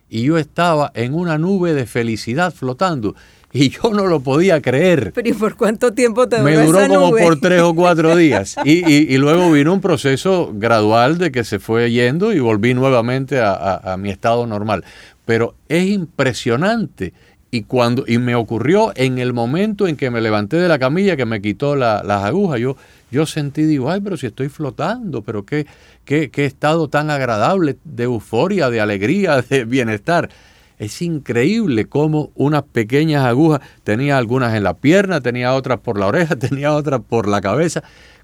y 0.09 0.23
yo 0.23 0.39
estaba 0.39 0.91
en 0.95 1.13
una 1.13 1.37
nube 1.37 1.75
de 1.75 1.85
felicidad 1.85 2.51
flotando 2.51 3.13
y 3.57 3.69
yo 3.69 3.91
no 3.91 4.07
lo 4.07 4.19
podía 4.19 4.61
creer. 4.61 5.11
Pero 5.13 5.29
¿y 5.29 5.33
por 5.33 5.55
cuánto 5.55 5.93
tiempo 5.93 6.27
te 6.27 6.37
duró 6.37 6.49
Me 6.49 6.57
duró 6.57 6.87
como 6.87 7.11
por 7.11 7.39
tres 7.39 7.61
o 7.61 7.73
cuatro 7.73 8.15
días. 8.17 8.55
Y, 8.63 9.17
luego 9.17 9.51
vino 9.51 9.73
un 9.73 9.81
proceso 9.81 10.51
gradual 10.53 11.17
de 11.17 11.31
que 11.31 11.43
se 11.43 11.59
fue 11.59 11.91
yendo 11.91 12.33
y 12.33 12.39
volví 12.39 12.73
nuevamente 12.73 13.39
a 13.41 13.95
mi 13.99 14.09
estado 14.09 14.45
normal. 14.47 14.83
Pero 15.25 15.55
es 15.67 15.87
impresionante 15.87 17.13
y 17.49 17.63
cuando 17.63 18.03
y 18.07 18.17
me 18.17 18.35
ocurrió 18.35 18.91
en 18.95 19.19
el 19.19 19.33
momento 19.33 19.87
en 19.87 19.95
que 19.95 20.11
me 20.11 20.21
levanté 20.21 20.57
de 20.57 20.67
la 20.67 20.79
camilla 20.79 21.15
que 21.15 21.25
me 21.25 21.41
quitó 21.41 21.75
las 21.75 22.23
agujas, 22.23 22.59
yo, 22.59 22.75
yo 23.09 23.25
sentí, 23.25 23.63
digo, 23.63 23.89
ay, 23.89 24.01
pero 24.01 24.17
si 24.17 24.27
estoy 24.27 24.49
flotando, 24.49 25.21
pero 25.21 25.45
qué, 25.45 25.65
qué, 26.03 26.29
qué 26.29 26.45
estado 26.45 26.89
tan 26.89 27.09
agradable 27.09 27.77
de 27.85 28.03
euforia, 28.03 28.69
de 28.69 28.81
alegría, 28.81 29.41
de 29.49 29.65
bienestar. 29.65 30.29
Es 30.77 31.01
increíble 31.01 31.85
cómo 31.85 32.31
unas 32.35 32.63
pequeñas 32.63 33.25
agujas, 33.25 33.61
tenía 33.83 34.17
algunas 34.17 34.55
en 34.55 34.63
la 34.63 34.75
pierna, 34.75 35.21
tenía 35.21 35.53
otras 35.53 35.79
por 35.79 35.99
la 35.99 36.07
oreja, 36.07 36.35
tenía 36.39 36.73
otras 36.73 37.01
por 37.01 37.27
la 37.27 37.41
cabeza. 37.41 37.83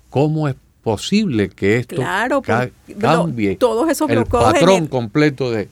¿Cómo 0.10 0.48
es 0.48 0.56
posible 0.84 1.50
que 1.50 1.78
esto 1.78 2.04
cambie 3.00 3.56
todos 3.56 3.89
esos 3.89 4.10
el 4.10 4.26
patrón 4.26 4.88
completo 4.88 5.50
de, 5.50 5.70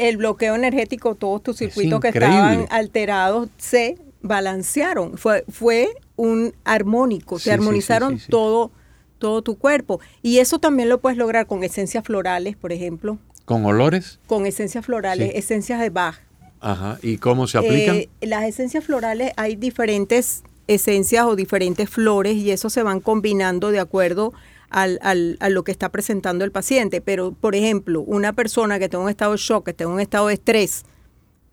el 0.00 0.16
bloqueo 0.16 0.54
energético, 0.54 1.14
todos 1.14 1.42
tus 1.42 1.58
circuitos 1.58 2.00
que 2.00 2.08
estaban 2.08 2.66
alterados 2.70 3.50
se 3.58 3.98
balancearon. 4.22 5.18
Fue, 5.18 5.44
fue 5.50 5.88
un 6.16 6.54
armónico, 6.64 7.38
se 7.38 7.52
armonizaron 7.52 8.18
todo, 8.30 8.70
todo 9.18 9.42
tu 9.42 9.58
cuerpo. 9.58 10.00
Y 10.22 10.38
eso 10.38 10.58
también 10.58 10.88
lo 10.88 11.00
puedes 11.00 11.18
lograr 11.18 11.46
con 11.46 11.64
esencias 11.64 12.02
florales, 12.02 12.56
por 12.56 12.72
ejemplo. 12.72 13.18
¿Con 13.50 13.64
olores? 13.64 14.20
Con 14.28 14.46
esencias 14.46 14.86
florales, 14.86 15.32
esencias 15.34 15.80
de 15.80 15.90
Bach. 15.90 16.20
Ajá. 16.60 17.00
¿Y 17.02 17.16
cómo 17.16 17.48
se 17.48 17.58
aplican? 17.58 17.96
Eh, 17.96 18.08
las 18.20 18.44
esencias 18.44 18.84
florales 18.84 19.32
hay 19.36 19.56
diferentes 19.56 20.44
esencias 20.68 21.24
o 21.24 21.34
diferentes 21.34 21.90
flores 21.90 22.36
y 22.36 22.52
eso 22.52 22.70
se 22.70 22.84
van 22.84 23.00
combinando 23.00 23.72
de 23.72 23.80
acuerdo 23.80 24.32
al, 24.68 25.00
al, 25.02 25.36
a 25.40 25.48
lo 25.48 25.64
que 25.64 25.72
está 25.72 25.88
presentando 25.88 26.44
el 26.44 26.52
paciente. 26.52 27.00
Pero, 27.00 27.32
por 27.32 27.56
ejemplo, 27.56 28.02
una 28.02 28.32
persona 28.34 28.78
que 28.78 28.88
tenga 28.88 29.02
un 29.02 29.10
estado 29.10 29.32
de 29.32 29.38
shock, 29.38 29.66
que 29.66 29.74
tenga 29.74 29.90
un 29.90 30.00
estado 30.00 30.28
de 30.28 30.34
estrés, 30.34 30.84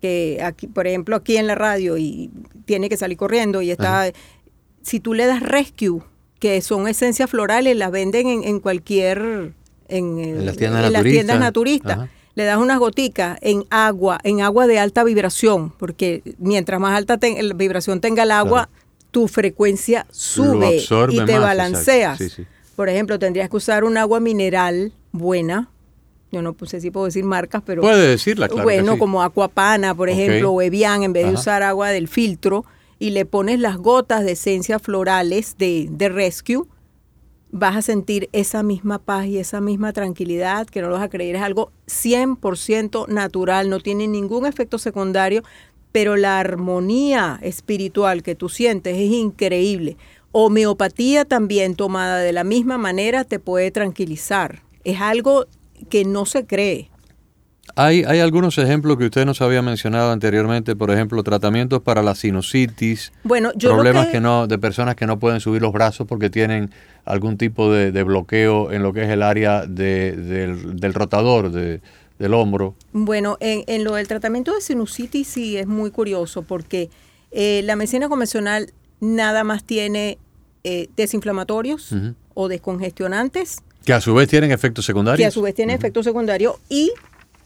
que 0.00 0.38
aquí, 0.44 0.68
por 0.68 0.86
ejemplo, 0.86 1.16
aquí 1.16 1.36
en 1.36 1.48
la 1.48 1.56
radio 1.56 1.98
y 1.98 2.30
tiene 2.64 2.88
que 2.88 2.96
salir 2.96 3.16
corriendo 3.16 3.60
y 3.60 3.72
está, 3.72 4.12
si 4.82 5.00
tú 5.00 5.14
le 5.14 5.26
das 5.26 5.42
rescue, 5.42 6.00
que 6.38 6.60
son 6.60 6.86
esencias 6.86 7.28
florales, 7.28 7.76
las 7.76 7.90
venden 7.90 8.28
en, 8.28 8.44
en 8.44 8.60
cualquier, 8.60 9.52
en, 9.88 10.44
las 10.46 10.56
tiendas 10.56 11.40
naturistas. 11.40 12.08
Le 12.34 12.44
das 12.44 12.58
unas 12.58 12.78
goticas 12.78 13.36
en 13.42 13.64
agua, 13.68 14.20
en 14.22 14.42
agua 14.42 14.68
de 14.68 14.78
alta 14.78 15.02
vibración, 15.02 15.72
porque 15.76 16.22
mientras 16.38 16.78
más 16.78 16.96
alta 16.96 17.18
la 17.20 17.54
vibración 17.54 18.00
tenga 18.00 18.22
el 18.22 18.30
agua, 18.30 18.68
tu 19.10 19.26
frecuencia 19.26 20.06
sube 20.10 20.80
y 21.10 21.24
te 21.24 21.38
balanceas. 21.38 22.20
Por 22.76 22.88
ejemplo, 22.88 23.18
tendrías 23.18 23.50
que 23.50 23.56
usar 23.56 23.82
un 23.82 23.96
agua 23.96 24.20
mineral 24.20 24.92
buena. 25.10 25.68
Yo 26.30 26.42
no 26.42 26.54
sé 26.64 26.80
si 26.80 26.92
puedo 26.92 27.06
decir 27.06 27.24
marcas, 27.24 27.62
pero... 27.64 27.82
Puede 27.82 28.06
decirla, 28.06 28.48
claro 28.48 28.62
Bueno, 28.62 28.98
como 28.98 29.22
Aquapana, 29.22 29.94
por 29.94 30.08
ejemplo, 30.08 30.52
o 30.52 30.62
Evian, 30.62 31.02
en 31.02 31.12
vez 31.12 31.26
de 31.26 31.32
usar 31.32 31.64
agua 31.64 31.88
del 31.88 32.06
filtro, 32.06 32.64
y 33.00 33.10
le 33.10 33.24
pones 33.24 33.58
las 33.58 33.78
gotas 33.78 34.24
de 34.24 34.32
esencias 34.32 34.80
florales 34.80 35.56
de, 35.58 35.88
de 35.90 36.08
Rescue, 36.08 36.66
vas 37.50 37.76
a 37.76 37.82
sentir 37.82 38.28
esa 38.32 38.62
misma 38.62 38.98
paz 38.98 39.26
y 39.26 39.38
esa 39.38 39.60
misma 39.60 39.92
tranquilidad, 39.92 40.66
que 40.66 40.82
no 40.82 40.88
lo 40.88 40.94
vas 40.94 41.04
a 41.04 41.08
creer, 41.08 41.36
es 41.36 41.42
algo 41.42 41.72
100% 41.86 43.08
natural, 43.08 43.70
no 43.70 43.80
tiene 43.80 44.06
ningún 44.06 44.46
efecto 44.46 44.78
secundario, 44.78 45.42
pero 45.92 46.16
la 46.16 46.38
armonía 46.38 47.38
espiritual 47.42 48.22
que 48.22 48.34
tú 48.34 48.48
sientes 48.48 48.96
es 48.96 49.10
increíble. 49.10 49.96
Homeopatía 50.32 51.24
también 51.24 51.74
tomada 51.74 52.18
de 52.18 52.32
la 52.32 52.44
misma 52.44 52.76
manera 52.76 53.24
te 53.24 53.38
puede 53.38 53.70
tranquilizar. 53.70 54.62
Es 54.84 55.00
algo 55.00 55.46
que 55.88 56.04
no 56.04 56.26
se 56.26 56.46
cree. 56.46 56.90
Hay, 57.80 58.02
hay 58.02 58.18
algunos 58.18 58.58
ejemplos 58.58 58.98
que 58.98 59.04
usted 59.04 59.24
nos 59.24 59.40
había 59.40 59.62
mencionado 59.62 60.10
anteriormente, 60.10 60.74
por 60.74 60.90
ejemplo, 60.90 61.22
tratamientos 61.22 61.80
para 61.80 62.02
la 62.02 62.16
sinusitis, 62.16 63.12
bueno, 63.22 63.52
problemas 63.56 64.08
que... 64.08 64.18
no 64.18 64.48
de 64.48 64.58
personas 64.58 64.96
que 64.96 65.06
no 65.06 65.20
pueden 65.20 65.38
subir 65.38 65.62
los 65.62 65.72
brazos 65.72 66.04
porque 66.04 66.28
tienen 66.28 66.72
algún 67.04 67.38
tipo 67.38 67.72
de, 67.72 68.02
bloqueo 68.02 68.72
en 68.72 68.82
lo 68.82 68.92
que 68.92 69.04
es 69.04 69.10
el 69.10 69.22
área 69.22 69.64
del, 69.64 70.92
rotador 70.92 71.52
del 71.52 72.34
hombro. 72.34 72.74
Bueno, 72.92 73.36
en, 73.38 73.84
lo 73.84 73.94
del 73.94 74.08
tratamiento 74.08 74.52
de 74.56 74.60
sinusitis 74.60 75.28
sí 75.28 75.56
es 75.56 75.68
muy 75.68 75.92
curioso 75.92 76.42
porque 76.42 76.90
eh, 77.30 77.62
la 77.62 77.76
medicina 77.76 78.08
convencional 78.08 78.72
nada 78.98 79.44
más 79.44 79.62
tiene 79.62 80.18
eh, 80.64 80.88
desinflamatorios 80.96 81.94
o 82.34 82.48
descongestionantes. 82.48 83.62
Que 83.84 83.92
a 83.92 84.00
su 84.00 84.14
vez 84.14 84.28
tienen 84.28 84.50
efectos 84.50 84.84
secundarios. 84.84 85.22
Que 85.22 85.28
a 85.28 85.30
su 85.30 85.42
vez 85.42 85.54
tienen 85.54 85.76
efectos 85.76 86.04
secundarios 86.04 86.56
y 86.68 86.90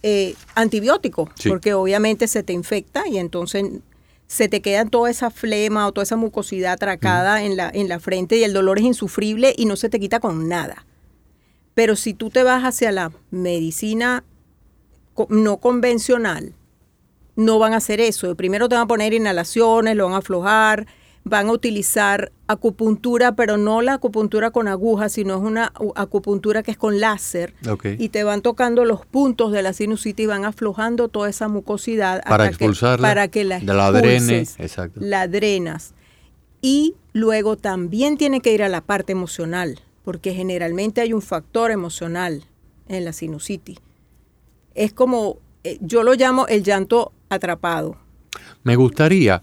eh, 0.03 0.35
antibióticos, 0.55 1.31
porque 1.49 1.75
obviamente 1.75 2.27
se 2.27 2.43
te 2.43 2.53
infecta 2.53 3.07
y 3.09 3.19
entonces 3.19 3.65
se 4.27 4.49
te 4.49 4.63
queda 4.63 4.85
toda 4.87 5.11
esa 5.11 5.31
flema 5.31 5.87
o 5.87 5.93
toda 5.93 6.05
esa 6.05 6.17
mucosidad 6.17 6.73
atracada 6.73 7.43
en, 7.43 7.57
la, 7.57 7.71
en 7.73 7.89
la 7.89 8.01
frente 8.01 8.37
y 8.37 8.45
el 8.45 8.53
dolor 8.53 8.79
es 8.79 8.85
insufrible 8.85 9.55
y 9.57 9.67
no 9.67 9.77
se 9.77 9.89
te 9.89 10.01
quita 10.01 10.21
con 10.21 10.49
nada. 10.49 10.87
Pero 11.75 11.97
si 11.97 12.15
tú 12.15 12.31
te 12.31 12.43
vas 12.43 12.65
hacia 12.65 12.93
la 12.93 13.13
medicina 13.31 14.25
no 15.29 15.59
convencional, 15.59 16.55
no 17.37 17.59
van 17.59 17.75
a 17.75 17.79
hacer 17.79 18.01
eso. 18.01 18.35
Primero 18.35 18.69
te 18.69 18.75
van 18.75 18.85
a 18.85 18.89
poner 18.89 19.13
inhalaciones, 19.15 19.97
lo 19.97 20.07
van 20.07 20.15
a 20.15 20.19
aflojar, 20.19 20.87
van 21.25 21.49
a 21.49 21.53
utilizar 21.53 22.33
acupuntura, 22.47 23.37
pero 23.37 23.57
no 23.57 23.81
la 23.81 23.95
acupuntura 23.95 24.51
con 24.51 24.69
agujas, 24.69 25.13
sino 25.13 25.37
es 25.37 25.43
una 25.43 25.73
acupuntura 25.95 26.63
que 26.63 26.73
es 26.73 26.77
con 26.77 27.01
láser. 27.01 27.55
Y 27.99 28.09
te 28.09 28.25
van 28.25 28.43
tocando 28.43 28.85
los 28.85 29.07
puntos 29.07 29.53
de 29.53 29.63
la 29.63 29.73
sinusitis 29.73 30.25
y 30.25 30.27
van 30.27 30.45
aflojando 30.45 31.09
toda 31.09 31.29
esa 31.29 31.49
mucosidad 31.49 32.23
para 32.25 32.47
expulsarla, 32.47 33.09
para 33.09 33.29
que 33.29 33.45
la, 33.45 33.61
la 33.61 35.29
drenas. 35.29 35.95
Y 36.61 36.95
luego 37.13 37.57
también 37.57 38.17
tiene 38.17 38.41
que 38.41 38.53
ir 38.53 38.63
a 38.63 38.69
la 38.69 38.81
parte 38.81 39.13
emocional, 39.13 39.81
porque 40.05 40.35
generalmente 40.35 41.01
hay 41.01 41.13
un 41.13 41.23
factor 41.23 41.71
emocional 41.71 42.45
en 42.89 43.05
la 43.05 43.13
sinusitis. 43.13 43.79
Es 44.75 44.93
como, 44.93 45.39
eh, 45.65 45.79
yo 45.81 46.03
lo 46.03 46.15
llamo 46.15 46.47
el 46.47 46.63
llanto 46.63 47.13
atrapado. 47.29 47.97
Me 48.65 48.77
gustaría 48.77 49.43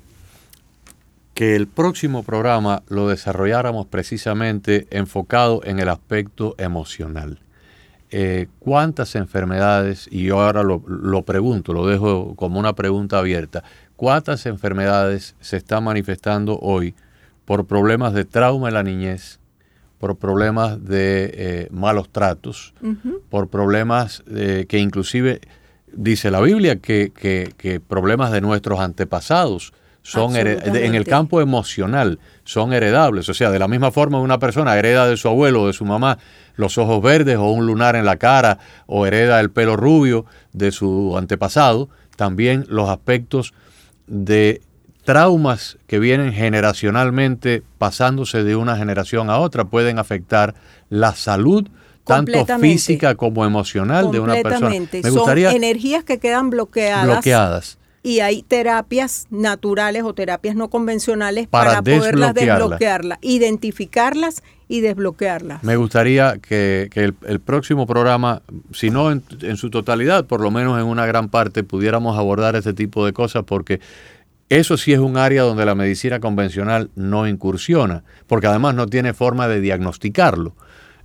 que 1.40 1.56
el 1.56 1.68
próximo 1.68 2.24
programa 2.24 2.84
lo 2.90 3.08
desarrolláramos 3.08 3.86
precisamente 3.86 4.88
enfocado 4.92 5.62
en 5.64 5.80
el 5.80 5.88
aspecto 5.88 6.54
emocional. 6.58 7.40
Eh, 8.12 8.48
¿Cuántas 8.60 9.16
enfermedades, 9.16 10.10
y 10.12 10.26
yo 10.26 10.42
ahora 10.42 10.64
lo, 10.64 10.84
lo, 10.86 11.22
pregunto, 11.22 11.72
lo 11.72 11.88
dejo 11.88 12.36
como 12.36 12.60
una 12.60 12.74
pregunta 12.74 13.20
abierta, 13.20 13.64
cuántas 13.96 14.46
enfermedades 14.48 15.38
se 15.40 15.56
están 15.56 15.86
manifestando 15.86 16.60
hoy 16.60 16.94
por 17.46 17.68
problemas 17.68 18.14
de 18.14 18.26
trauma 18.26 18.68
en 18.68 18.74
la 18.74 18.84
niñez, 18.84 19.40
por 19.98 20.18
problemas 20.18 20.84
de 20.84 21.32
eh, 21.34 21.68
malos 21.72 22.10
tratos, 22.10 22.74
por 23.30 23.48
problemas 23.48 24.26
que 24.28 24.78
inclusive 24.78 25.40
dice 25.94 26.32
la 26.32 26.42
Biblia 26.42 26.82
que, 26.82 27.14
que, 27.14 27.80
problemas 27.80 28.34
de 28.34 28.42
nuestros 28.42 28.82
antepasados 28.82 29.72
son 30.02 30.36
en 30.36 30.96
el 30.96 31.06
campo 31.06 31.42
emocional 31.42 32.20
son 32.44 32.74
heredables. 32.74 33.30
O 33.30 33.34
sea, 33.34 33.52
de 33.52 33.60
la 33.60 33.68
misma 33.68 33.92
forma 33.92 34.20
una 34.20 34.40
persona 34.40 34.78
hereda 34.78 35.08
de 35.08 35.18
su 35.18 35.28
abuelo 35.28 35.64
o 35.64 35.68
de 35.68 35.74
su 35.74 35.86
mamá 35.86 36.18
los 36.56 36.78
ojos 36.78 37.02
verdes 37.02 37.38
o 37.38 37.52
un 37.52 37.66
lunar 37.66 37.96
en 37.96 38.06
la 38.06 38.18
cara 38.18 38.60
o 38.86 39.06
hereda 39.06 39.40
el 39.40 39.50
pelo 39.50 39.78
rubio 39.78 40.26
de 40.52 40.72
su 40.72 41.16
antepasado, 41.18 41.90
también 42.16 42.66
los 42.68 42.90
aspectos 42.90 43.54
de 44.08 44.62
traumas 45.06 45.78
que 45.88 46.00
vienen 46.00 46.34
generacionalmente 46.34 47.64
pasándose 47.78 48.44
de 48.44 48.56
una 48.56 48.78
generación 48.78 49.30
a 49.30 49.40
otra 49.40 49.66
pueden 49.66 49.98
afectar 49.98 50.54
la 50.90 51.16
salud 51.16 51.68
tanto 52.04 52.46
física 52.60 53.16
como 53.16 53.46
emocional 53.46 54.12
de 54.12 54.20
una 54.20 54.36
persona. 54.42 54.70
Me 54.70 55.10
gustaría 55.10 55.50
Son 55.52 55.64
energías 55.64 56.04
que 56.04 56.20
quedan 56.20 56.50
bloqueadas. 56.50 57.06
Bloqueadas. 57.06 57.79
Y 58.02 58.22
hay 58.22 58.44
terapias 58.44 59.28
naturales 59.30 60.04
o 60.04 60.14
terapias 60.14 60.56
no 60.56 60.70
convencionales 60.70 61.48
para, 61.48 61.82
poderlas 61.82 62.34
desbloquearlas, 62.34 63.20
identificarlas 63.22 64.42
y 64.70 64.82
desbloquearlas. 64.82 65.64
Me 65.64 65.76
gustaría 65.76 66.38
que, 66.38 66.90
el, 66.94 67.40
próximo 67.42 67.88
programa, 67.88 68.42
si 68.72 68.90
no 68.90 69.12
en, 69.12 69.24
en 69.42 69.58
su 69.58 69.70
totalidad, 69.70 70.26
por 70.26 70.42
lo 70.42 70.52
menos 70.52 70.80
en 70.80 70.86
una 70.86 71.06
gran 71.06 71.30
parte, 71.30 71.64
pudiéramos 71.64 72.18
abordar 72.18 72.56
este 72.56 72.74
tipo 72.74 73.06
de 73.06 73.12
cosas 73.12 73.44
porque 73.44 73.82
eso 74.50 74.78
sí 74.78 74.94
es 74.94 75.00
un 75.00 75.16
área 75.16 75.44
donde 75.44 75.64
la 75.64 75.76
medicina 75.76 76.20
convencional 76.20 76.90
no 76.96 77.28
incursiona, 77.28 78.04
porque 78.26 78.48
además 78.48 78.74
no 78.74 78.88
tiene 78.88 79.14
forma 79.14 79.48
de 79.48 79.62
diagnosticarlo. 79.62 80.56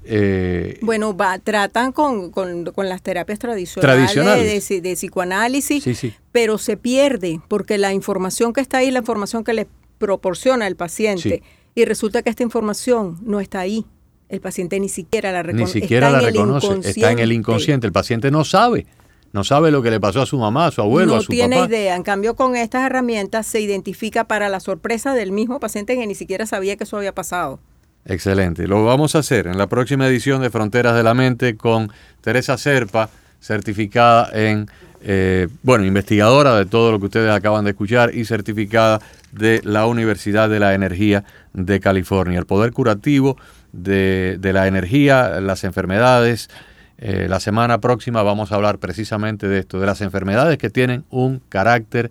Eh, 0.07 0.79
bueno, 0.83 1.17
va, 1.17 1.39
tratan 1.39 1.93
con, 1.93 2.33
las 2.77 3.03
terapias 3.03 3.39
tradicionales, 3.39 4.69
De, 4.69 4.95
psicoanálisis, 4.95 5.85
pero 6.31 6.59
se 6.59 6.77
pierde 6.77 7.41
porque 7.49 7.79
la 7.79 7.93
información 7.93 8.53
que 8.53 8.61
está 8.61 8.79
ahí, 8.79 8.91
la 8.91 8.99
información 9.01 9.45
que 9.45 9.55
le 9.55 9.67
proporciona 9.99 10.67
el 10.67 10.77
paciente, 10.77 11.43
y 11.75 11.85
resulta 11.85 12.23
que 12.23 12.31
esta 12.31 12.43
información 12.43 13.19
no 13.23 13.41
está 13.41 13.61
ahí. 13.61 13.87
El 14.29 14.41
paciente 14.41 14.81
ni 14.81 14.89
siquiera 14.89 15.33
la 15.33 15.43
reconoce. 15.43 15.75
Ni 15.75 15.81
siquiera 15.83 16.11
la 16.11 16.21
reconoce, 16.21 16.89
está 16.89 17.13
en 17.13 17.19
el 17.19 17.33
inconsciente. 17.33 17.87
El 17.87 17.93
paciente 17.93 18.31
no 18.31 18.45
sabe. 18.45 18.87
No 19.33 19.43
sabe 19.43 19.73
lo 19.73 19.83
que 19.83 19.91
le 19.91 19.99
pasó 19.99 20.23
a 20.23 20.27
su 20.27 20.39
mamá, 20.39 20.67
a 20.67 20.71
su 20.71 20.81
abuelo, 20.81 21.17
a 21.17 21.21
su 21.21 21.27
papá. 21.27 21.49
No 21.49 21.49
tiene 21.49 21.67
idea. 21.67 21.97
En 21.97 22.05
cambio, 22.05 22.37
con 22.37 22.55
estas 22.55 22.87
herramientas 22.87 23.47
se 23.47 23.61
identifica 23.61 24.25
para 24.29 24.49
la 24.49 24.61
sorpresa 24.61 25.13
del 25.13 25.33
mismo 25.33 25.59
paciente 25.59 25.97
que 25.97 26.07
ni 26.07 26.15
siquiera 26.15 26.47
sabía 26.47 26.77
que 26.77 26.85
eso 26.85 26.97
había 26.97 27.13
pasado. 27.13 27.59
Excelente. 28.07 28.67
Lo 28.67 28.85
vamos 28.85 29.15
a 29.15 29.21
hacer 29.21 29.47
en 29.47 29.57
la 29.57 29.67
próxima 29.67 30.07
edición 30.07 30.43
de 30.43 30.51
Fronteras 30.51 30.95
de 30.95 31.03
la 31.03 31.15
Mente 31.15 31.57
con 31.57 31.91
Teresa 32.21 32.59
Serpa, 32.59 33.09
certificada 33.41 34.29
en, 34.33 34.69
eh, 35.03 35.49
bueno, 35.63 35.85
investigadora 35.85 36.57
de 36.57 36.67
todo 36.67 36.93
lo 36.93 36.99
que 36.99 37.07
ustedes 37.07 37.31
acaban 37.31 37.65
de 37.65 37.71
escuchar 37.71 38.15
y 38.15 38.27
certificada 38.27 39.01
de 39.33 39.61
la 39.65 39.87
Universidad 39.87 40.51
de 40.51 40.61
la 40.61 40.75
Energía 40.75 41.25
de 41.55 41.81
California. 41.81 42.39
El 42.39 42.47
poder 42.47 42.73
curativo 42.73 43.39
de, 43.73 44.37
de 44.39 44.53
la 44.53 44.67
energía, 44.67 45.41
las 45.41 45.65
enfermedades, 45.65 46.51
eh, 46.99 47.27
la 47.29 47.41
semana 47.41 47.81
próxima 47.81 48.23
vamos 48.23 48.53
a 48.53 48.57
hablar 48.57 48.79
precisamente 48.79 49.49
de 49.49 49.61
esto, 49.61 49.81
de 49.81 49.87
las 49.87 50.01
enfermedades 50.01 50.59
que 50.59 50.71
tienen 50.71 51.05
un 51.11 51.41
carácter 51.49 52.11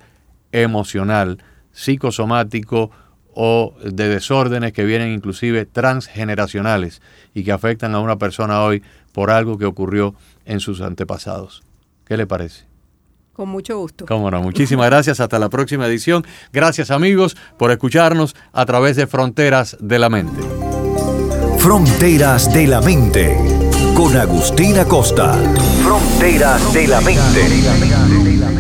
emocional, 0.51 1.38
psicosomático 1.71 2.91
o 3.35 3.73
de 3.83 4.09
desórdenes 4.09 4.73
que 4.73 4.83
vienen 4.83 5.11
inclusive 5.11 5.65
transgeneracionales 5.65 7.01
y 7.33 7.43
que 7.43 7.51
afectan 7.51 7.95
a 7.95 7.99
una 7.99 8.17
persona 8.17 8.61
hoy 8.61 8.83
por 9.11 9.31
algo 9.31 9.57
que 9.57 9.65
ocurrió 9.65 10.15
en 10.45 10.59
sus 10.59 10.81
antepasados. 10.81 11.63
¿Qué 12.05 12.17
le 12.17 12.27
parece? 12.27 12.65
Con 13.33 13.49
mucho 13.49 13.77
gusto. 13.77 14.05
Cómo 14.05 14.29
no, 14.29 14.41
muchísimas 14.41 14.87
gracias. 14.87 15.19
Hasta 15.19 15.39
la 15.39 15.49
próxima 15.49 15.87
edición. 15.87 16.23
Gracias 16.51 16.91
amigos 16.91 17.35
por 17.57 17.71
escucharnos 17.71 18.35
a 18.51 18.65
través 18.65 18.95
de 18.95 19.07
Fronteras 19.07 19.75
de 19.79 19.99
la 19.99 20.09
Mente. 20.09 20.41
Fronteras 21.57 22.53
de 22.53 22.67
la 22.67 22.81
Mente 22.81 23.37
con 23.95 24.15
Agustina 24.15 24.85
Costa. 24.85 25.33
Fronteras 25.81 26.73
de 26.73 26.87
la 26.87 27.01
mente. 27.01 28.52